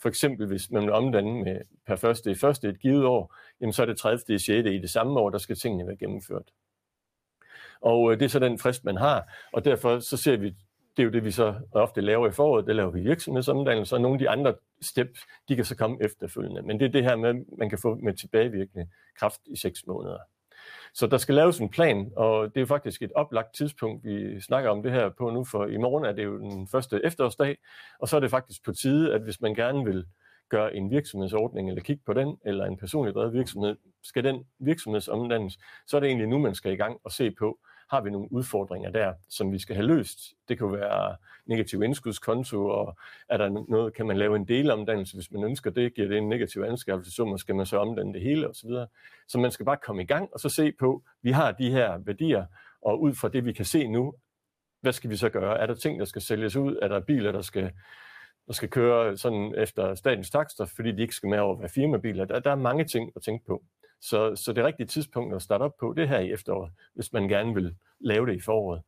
[0.02, 3.74] For eksempel, hvis man vil omdanne med per første i første et givet år, jamen
[3.74, 4.36] så er det 30.
[4.36, 4.50] i 6.
[4.50, 6.52] i det samme år, der skal tingene være gennemført.
[7.82, 10.48] Og øh, det er så den frist, man har, og derfor så ser vi,
[10.98, 14.02] det er jo det, vi så ofte laver i foråret, det laver vi virksomhedsomdannelser, og
[14.02, 15.20] nogle af de andre steps,
[15.50, 16.62] de kan så komme efterfølgende.
[16.62, 18.88] Men det er det her med, man kan få med tilbagevirkende
[19.20, 20.18] kraft i seks måneder.
[20.94, 24.42] Så der skal laves en plan, og det er jo faktisk et oplagt tidspunkt, vi
[24.42, 27.58] snakker om det her på nu, for i morgen er det jo den første efterårsdag,
[28.00, 30.06] og så er det faktisk på tide, at hvis man gerne vil
[30.50, 35.58] gøre en virksomhedsordning, eller kigge på den, eller en personlig drevet virksomhed, skal den virksomhedsomdannes,
[35.88, 37.60] så er det egentlig nu, man skal i gang og se på,
[37.92, 40.20] har vi nogle udfordringer der, som vi skal have løst.
[40.50, 41.16] Det kan være
[41.46, 42.98] negativ indskudskonto, og
[43.30, 46.30] er der noget, kan man lave en delomdannelse, hvis man ønsker det, giver det en
[46.30, 48.70] negativ anskaffelsessum, og skal man så omdanne det hele osv.
[48.70, 48.88] Så,
[49.28, 51.98] så man skal bare komme i gang og så se på, vi har de her
[51.98, 52.46] værdier,
[52.82, 54.14] og ud fra det, vi kan se nu,
[54.82, 55.60] hvad skal vi så gøre?
[55.60, 56.80] Er der ting, der skal sælges ud?
[56.82, 57.72] Er der biler, der skal
[58.50, 61.70] der skal køre sådan efter statens takster, fordi de ikke skal med over at være
[61.70, 62.26] firmabiler.
[62.26, 63.64] Der, der er mange ting at tænke på.
[64.02, 67.14] Så, så det rigtige tidspunkt at starte op på, det er her i efteråret, hvis
[67.14, 68.82] man gerne vil lave det i foråret.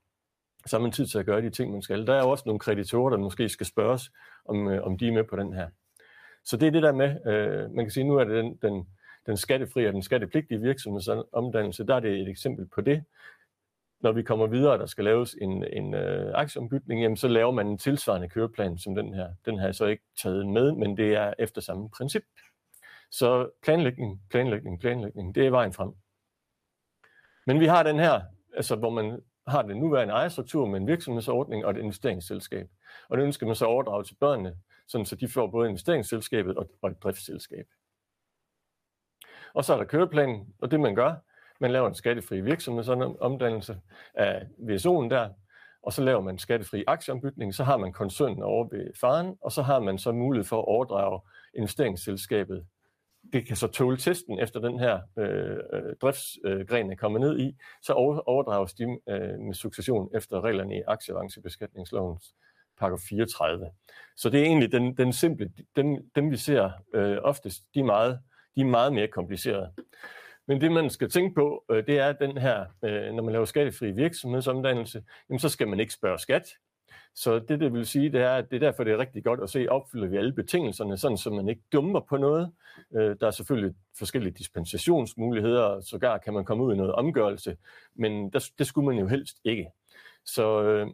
[0.66, 2.08] Så har man tid til at gøre de ting, man skal.
[2.08, 4.12] Der er jo også nogle kreditorer, der måske skal spørges,
[4.46, 5.68] om, øh, om de er med på den her.
[6.44, 8.88] Så det er det der med, øh, man kan sige, nu er det den, den,
[9.26, 13.04] den skattefri og den skattepligtige virksomhedsomdannelse, der er det et eksempel på det.
[14.00, 17.68] Når vi kommer videre, der skal laves en, en øh, aktieombytning, jamen, så laver man
[17.68, 19.30] en tilsvarende køreplan som den her.
[19.46, 22.24] Den har jeg så ikke taget med, men det er efter samme princip.
[23.12, 25.94] Så planlægning, planlægning, planlægning, det er vejen frem.
[27.46, 28.22] Men vi har den her,
[28.56, 32.70] altså hvor man har den nuværende ejerstruktur med en virksomhedsordning og et investeringsselskab.
[33.10, 34.58] Og det ønsker man så overdrage til børnene,
[34.88, 37.68] sådan så de får både investeringsselskabet og et driftsselskab.
[39.54, 41.16] Og så er der køreplanen, og det man gør,
[41.60, 43.82] man laver en skattefri virksomhedsomdannelse
[44.14, 45.30] af VSO'en der,
[45.82, 49.62] og så laver man skattefri aktieombytning, så har man koncernen over ved faren, og så
[49.62, 51.22] har man så mulighed for at overdrage
[51.54, 52.66] investeringsselskabet.
[53.34, 57.58] Det kan så tåle testen efter den her øh, øh driftsgren er kommet ned i,
[57.82, 57.94] så
[58.26, 62.36] overdrages de øh, med succession efter reglerne i aktieavancebeskatningslovens
[62.82, 63.70] paragraf 34.
[64.16, 67.84] Så det er egentlig den, den simple, dem, dem vi ser øh, oftest, de er,
[67.84, 68.20] meget,
[68.56, 69.74] de er meget mere komplicerede.
[70.48, 73.46] Men det man skal tænke på, øh, det er den her, øh, når man laver
[73.46, 76.48] skattefri virksomhedsomdannelse, jamen så skal man ikke spørge skat.
[77.16, 79.40] Så det, det vil sige, det er, at det er derfor, det er rigtig godt
[79.40, 82.52] at se, opfylder vi alle betingelserne, sådan så man ikke dummer på noget.
[82.96, 87.58] Øh, der er selvfølgelig forskellige dispensationsmuligheder, og sågar kan man komme ud i noget omgørelse,
[87.96, 89.68] men der, det skulle man jo helst ikke.
[90.26, 90.88] Så, øh,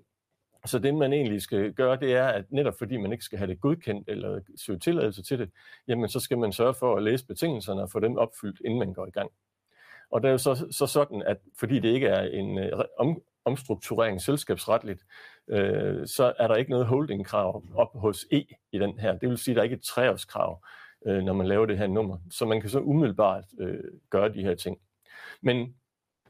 [0.65, 3.51] så det, man egentlig skal gøre, det er, at netop fordi man ikke skal have
[3.51, 5.49] det godkendt eller søge tilladelse til det,
[5.87, 8.93] jamen så skal man sørge for at læse betingelserne og få dem opfyldt, inden man
[8.93, 9.31] går i gang.
[10.11, 13.21] Og det er jo så, så sådan, at fordi det ikke er en øh, om,
[13.47, 15.01] omstrukturering selskabsretligt,
[15.49, 19.17] øh, så er der ikke noget holdingkrav op hos E i den her.
[19.17, 20.63] Det vil sige, at der er ikke et treårskrav,
[21.07, 22.17] øh, når man laver det her nummer.
[22.31, 24.77] Så man kan så umiddelbart øh, gøre de her ting.
[25.41, 25.75] Men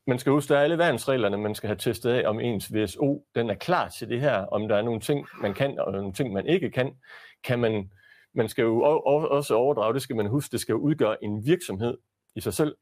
[0.07, 3.25] man skal huske, der er alle værnsreglerne, man skal have testet af, om ens VSO
[3.35, 6.13] den er klar til det her, om der er nogle ting, man kan, og nogle
[6.13, 6.91] ting, man ikke kan.
[7.43, 7.91] kan man,
[8.33, 11.97] man skal jo også overdrage, det skal man huske, det skal jo udgøre en virksomhed
[12.35, 12.75] i sig selv.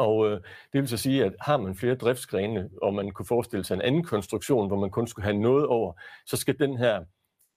[0.00, 0.40] Og øh,
[0.72, 3.82] det vil så sige, at har man flere driftsgrene, og man kunne forestille sig en
[3.82, 5.92] anden konstruktion, hvor man kun skulle have noget over,
[6.26, 7.04] så skal den her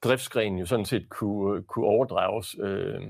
[0.04, 3.02] driftsgren jo sådan set kunne, øh, kunne overdrages, øh,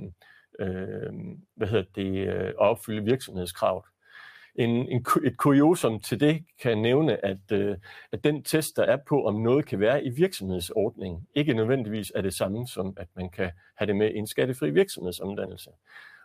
[0.60, 1.14] øh,
[1.56, 3.84] hvad hedder det, øh, opfylde virksomhedskravet.
[4.56, 7.78] En, en, et kuriosum til det kan nævne, at, øh,
[8.12, 12.22] at den test, der er på, om noget kan være i virksomhedsordningen, ikke nødvendigvis er
[12.22, 15.70] det samme som, at man kan have det med i en skattefri virksomhedsomdannelse.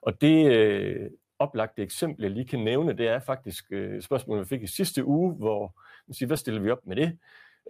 [0.02, 4.48] Og det øh, oplagte eksempel, jeg lige kan nævne, det er faktisk øh, spørgsmålet, vi
[4.48, 5.74] fik i sidste uge, hvor
[6.06, 7.18] man siger, hvad stiller vi op med det?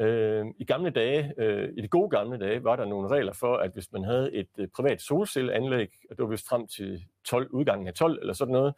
[0.00, 3.56] Øh, I gamle dage, øh, i de gode gamle dage, var der nogle regler for,
[3.56, 7.48] at hvis man havde et øh, privat solcelleanlæg, og det var vist frem til 12,
[7.50, 8.74] udgangen af 12 eller sådan noget,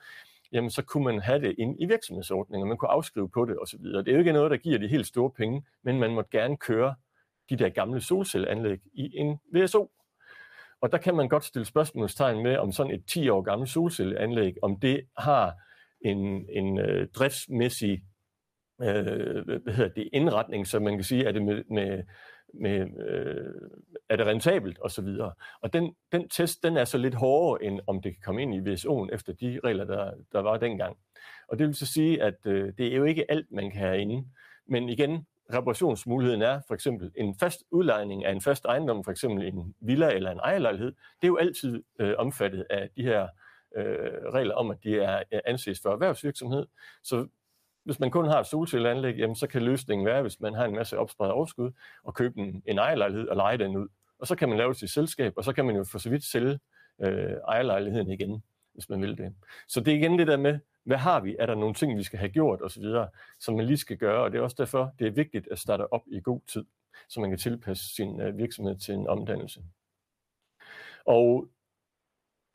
[0.53, 3.85] jamen så kunne man have det ind i virksomhedsordninger, man kunne afskrive på det osv.
[3.85, 6.57] Det er jo ikke noget, der giver de helt store penge, men man måtte gerne
[6.57, 6.95] køre
[7.51, 9.91] de der gamle solcelleanlæg i en VSO.
[10.81, 14.55] Og der kan man godt stille spørgsmålstegn med, om sådan et 10 år gammelt solcelleanlæg,
[14.63, 15.55] om det har
[16.01, 18.03] en, en øh, driftsmæssig
[18.83, 22.03] øh, hvad hedder det, indretning, så man kan sige, at det med, med,
[22.55, 23.71] med øh,
[24.09, 25.33] er det rentabelt og så videre.
[25.61, 28.55] Og den, den test, den er så lidt hårdere, end om det kan komme ind
[28.55, 30.97] i VSO'en efter de regler, der, der var dengang.
[31.49, 33.99] Og det vil så sige, at øh, det er jo ikke alt, man kan have
[33.99, 34.27] inde.
[34.69, 39.47] Men igen, reparationsmuligheden er for eksempel en fast udlejning af en fast ejendom, for eksempel
[39.47, 40.93] en villa eller en ejerlejlighed.
[40.93, 43.29] Det er jo altid øh, omfattet af de her
[43.77, 46.67] øh, regler om, at de er øh, anses for erhvervsvirksomhed.
[47.03, 47.27] Så
[47.85, 50.75] hvis man kun har et solcelleanlæg, jamen, så kan løsningen være, hvis man har en
[50.75, 51.71] masse opspredt overskud,
[52.03, 53.89] og købe en, en ejerlejlighed og lege den ud.
[54.19, 56.11] Og så kan man lave det til selskab, og så kan man jo for så
[56.11, 56.59] vidt sælge
[57.01, 58.43] øh, ejerlejligheden igen,
[58.75, 59.35] hvis man vil det.
[59.69, 61.37] Så det er igen det der med, hvad har vi?
[61.39, 62.85] Er der nogle ting, vi skal have gjort osv.,
[63.39, 64.23] som man lige skal gøre?
[64.23, 66.65] Og det er også derfor, det er vigtigt at starte op i god tid,
[67.09, 69.63] så man kan tilpasse sin øh, virksomhed til en omdannelse.
[71.05, 71.49] Og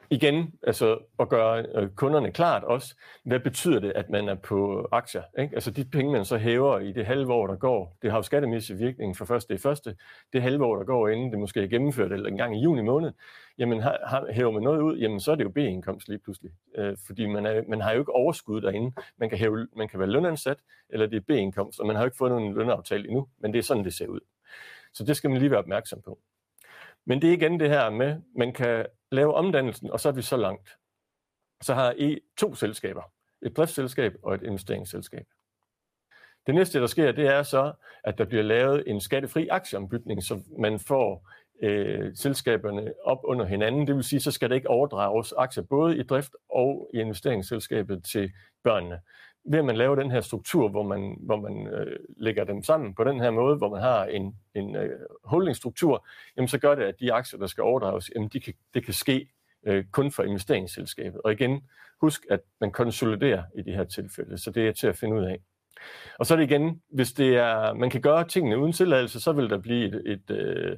[0.10, 4.88] igen, altså at gøre øh, kunderne klart også, hvad betyder det, at man er på
[4.92, 5.24] aktier?
[5.40, 5.56] Ikke?
[5.56, 8.22] Altså de penge, man så hæver i det halve år, der går, det har jo
[8.22, 9.96] skattemæssig virkning for første i første,
[10.34, 12.82] det halve år, der går, inden det måske er gennemført, eller en gang i juni
[12.82, 13.12] måned,
[13.58, 16.52] jamen har, har, hæver man noget ud, jamen så er det jo B-indkomst lige pludselig.
[16.78, 18.92] Øh, fordi man, er, man har jo ikke overskud derinde.
[19.18, 20.58] Man kan, hæve, man kan være lønansat,
[20.90, 23.60] eller det er B-indkomst, og man har jo ikke fået nogen lønaftale endnu, men det
[23.60, 24.20] er sådan, det ser ud.
[24.94, 26.20] Så det skal man lige være opmærksom på.
[27.06, 30.22] Men det er igen det her med, man kan lave omdannelsen, og så er vi
[30.22, 30.70] så langt.
[31.62, 33.02] Så har I to selskaber.
[33.42, 35.26] Et driftsselskab og et investeringsselskab.
[36.48, 40.42] Det næste, der sker, det er så, at der bliver lavet en skattefri aktieombygning, så
[40.60, 41.30] man får
[41.62, 43.88] øh, selskaberne op under hinanden.
[43.88, 48.04] Det vil sige, så skal der ikke overdrages aktier både i drift og i investeringsselskabet
[48.04, 48.32] til
[48.64, 49.00] børnene
[49.46, 52.94] ved at man laver den her struktur, hvor man, hvor man øh, lægger dem sammen
[52.94, 56.84] på den her måde, hvor man har en, en øh, holdingstruktur, jamen så gør det,
[56.84, 59.28] at de aktier, der skal overdrages, jamen de kan, det kan ske
[59.68, 61.22] øh, kun for investeringsselskabet.
[61.24, 61.64] Og igen,
[62.02, 65.26] husk, at man konsoliderer i de her tilfælde, så det er til at finde ud
[65.26, 65.40] af.
[66.20, 69.32] Og så er det igen, hvis det er, man kan gøre tingene uden tilladelse, så
[69.32, 70.78] vil der blive et, et, øh,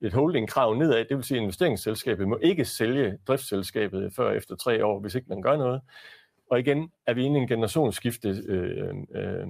[0.00, 4.84] et holdingkrav nedad, det vil sige, at investeringsselskabet må ikke sælge driftsselskabet før efter tre
[4.84, 5.80] år, hvis ikke man gør noget.
[6.50, 9.46] Og igen er vi inde i en generationsskifte, øh, øh,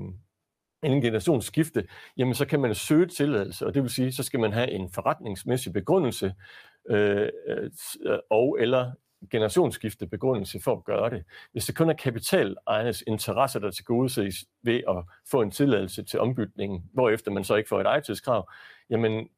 [0.83, 4.53] en generationsskifte, jamen så kan man søge tilladelse, og det vil sige, så skal man
[4.53, 6.35] have en forretningsmæssig begrundelse
[6.89, 8.93] øh, øh og eller
[9.31, 11.25] generationsskifte begrundelse for at gøre det.
[11.53, 16.03] Hvis det kun er kapitalejernes interesser, der til gode ses ved at få en tilladelse
[16.03, 18.51] til ombytningen, hvorefter man så ikke får et ejertidskrav,
[18.91, 19.29] jamen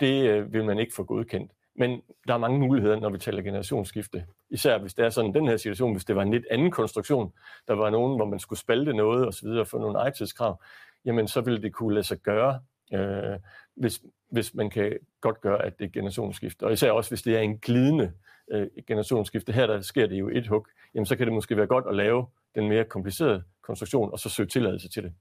[0.00, 1.52] det øh, vil man ikke få godkendt.
[1.78, 4.26] Men der er mange muligheder, når vi taler generationsskifte.
[4.50, 7.32] Især hvis det er sådan den her situation, hvis det var en lidt anden konstruktion,
[7.68, 9.48] der var nogen, hvor man skulle spalte noget osv.
[9.48, 10.62] og få nogle ejetidskrav,
[11.04, 12.60] jamen så ville det kunne lade sig gøre,
[12.92, 13.38] øh,
[13.74, 16.62] hvis, hvis man kan godt gøre, at det er generationsskifte.
[16.62, 18.12] Og især også, hvis det er en glidende
[18.50, 19.52] øh, generationsskifte.
[19.52, 20.66] Her der sker det jo et hug.
[20.94, 24.28] Jamen så kan det måske være godt at lave den mere komplicerede konstruktion, og så
[24.28, 25.12] søge tilladelse til det.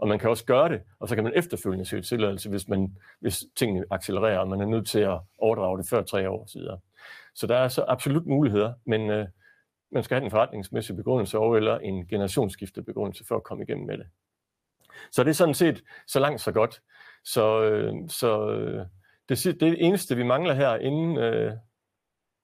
[0.00, 2.96] Og man kan også gøre det, og så kan man efterfølgende søge tilladelse, hvis, man,
[3.18, 6.78] hvis tingene accelererer, og man er nødt til at overdrage det før tre år siden.
[7.34, 9.26] Så der er så absolut muligheder, men øh,
[9.92, 13.98] man skal have en forretningsmæssig begrundelse over, eller en generationsskiftebegrundelse for at komme igennem med
[13.98, 14.06] det.
[15.10, 16.82] Så det er sådan set så langt så godt.
[17.24, 18.86] Så, øh, så øh,
[19.28, 21.52] det, det eneste, vi mangler her, inden øh,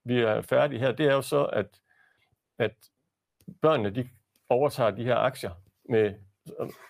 [0.04, 1.80] vi er færdige her, det er jo så, at,
[2.58, 2.74] at
[3.62, 4.08] børnene de
[4.48, 5.50] overtager de her aktier
[5.88, 6.14] med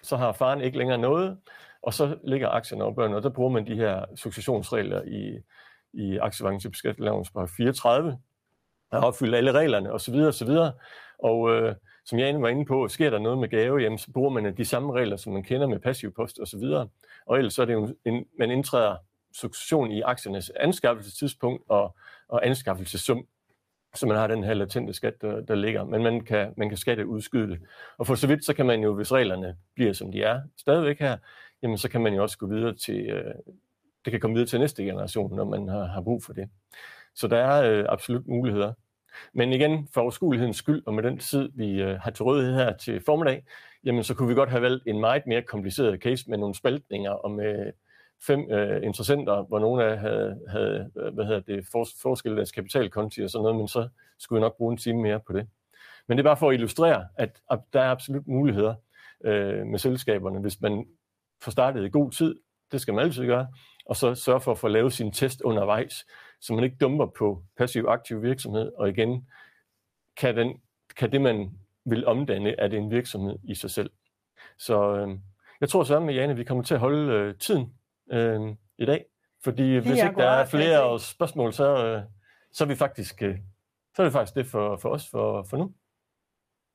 [0.02, 1.38] så har faren ikke længere noget,
[1.82, 5.38] og så ligger aktierne over børnene, og der bruger man de her successionsregler i,
[5.92, 8.18] i aktievangsbeskattelovens 34,
[8.90, 10.14] der opfylder alle reglerne osv.
[10.14, 10.50] osv.
[11.18, 14.30] Og øh, som Jan var inde på, sker der noget med gave, jamen, så bruger
[14.30, 16.62] man de samme regler, som man kender med passiv post osv.
[16.62, 16.90] Og,
[17.26, 18.96] og ellers så er det jo en, man indtræder
[19.34, 21.96] succession i aktiernes anskaffelsestidspunkt og,
[22.28, 23.26] og anskaffelsessum
[23.96, 25.84] så man har den her latente skat, der, der ligger.
[25.84, 27.60] Men man kan, man kan skatte udskyde det.
[27.98, 30.98] Og for så vidt, så kan man jo, hvis reglerne bliver, som de er stadigvæk
[30.98, 31.16] her,
[31.62, 33.34] jamen så kan man jo også gå videre til, øh,
[34.04, 36.48] det kan komme videre til næste generation, når man har, har brug for det.
[37.14, 38.72] Så der er øh, absolut muligheder.
[39.32, 42.76] Men igen, for overskuelighedens skyld, og med den tid, vi øh, har til rådighed her
[42.76, 43.44] til formiddag,
[43.84, 47.10] jamen så kunne vi godt have valgt en meget mere kompliceret case med nogle spaltninger
[47.10, 47.72] og med
[48.26, 52.52] fem øh, interessenter, hvor nogle af havde, havde øh, hvad hedder det, for, forskellet deres
[52.52, 53.88] kapitalkonti og sådan noget, men så
[54.18, 55.48] skulle jeg nok bruge en time mere på det.
[56.08, 58.74] Men det er bare for at illustrere, at, at der er absolut muligheder
[59.24, 60.86] øh, med selskaberne, hvis man
[61.42, 62.36] får startet i god tid,
[62.72, 63.48] det skal man altid gøre,
[63.86, 66.06] og så sørge for at få lavet sin test undervejs,
[66.40, 69.28] så man ikke dumper på passiv-aktiv virksomhed, og igen,
[70.16, 70.60] kan, den,
[70.96, 71.50] kan det, man
[71.84, 73.90] vil omdanne, er det en virksomhed i sig selv.
[74.58, 75.18] Så øh,
[75.60, 77.74] jeg tror sammen med Jane, vi kommer til at holde øh, tiden
[78.12, 78.40] øh,
[78.78, 79.04] i dag.
[79.44, 82.02] Fordi hvis ikke der er flere spørgsmål, så, øh,
[82.52, 83.38] så er vi faktisk øh,
[83.96, 85.72] så er det faktisk det for, for os for, for nu.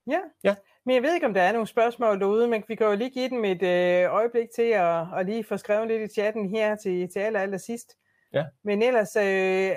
[0.07, 0.19] Ja.
[0.43, 0.55] ja,
[0.85, 3.09] men jeg ved ikke, om der er nogle spørgsmål derude, men vi kan jo lige
[3.09, 6.75] give dem et øh, øjeblik til at, at lige få skrevet lidt i chatten her
[6.75, 7.87] til, til aller, aller sidst.
[8.33, 8.45] Ja.
[8.63, 9.75] Men ellers, øh,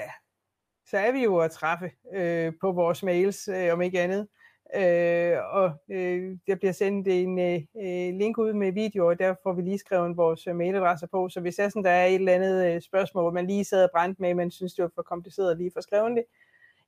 [0.87, 4.29] så er vi jo at træffe øh, på vores mails, øh, om ikke andet.
[4.77, 9.35] Øh, og øh, der bliver sendt en øh, øh, link ud med video, og der
[9.43, 11.29] får vi lige skrevet vores øh, mailadresser på.
[11.29, 13.85] Så hvis der, sådan, der er et eller andet øh, spørgsmål, hvor man lige sad
[13.85, 16.25] og brændt med, men synes, det var for kompliceret lige få skrevet det,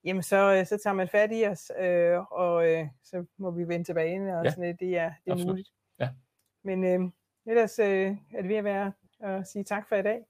[0.05, 3.69] jamen så, øh, så tager man fat i os, øh, og øh, så må vi
[3.69, 4.51] vende tilbage, og ja.
[4.51, 5.69] sådan, det er, det er muligt.
[6.01, 6.09] Ja.
[6.65, 7.11] Men øh,
[7.47, 10.21] ellers øh, er det ved at være at sige tak for i dag.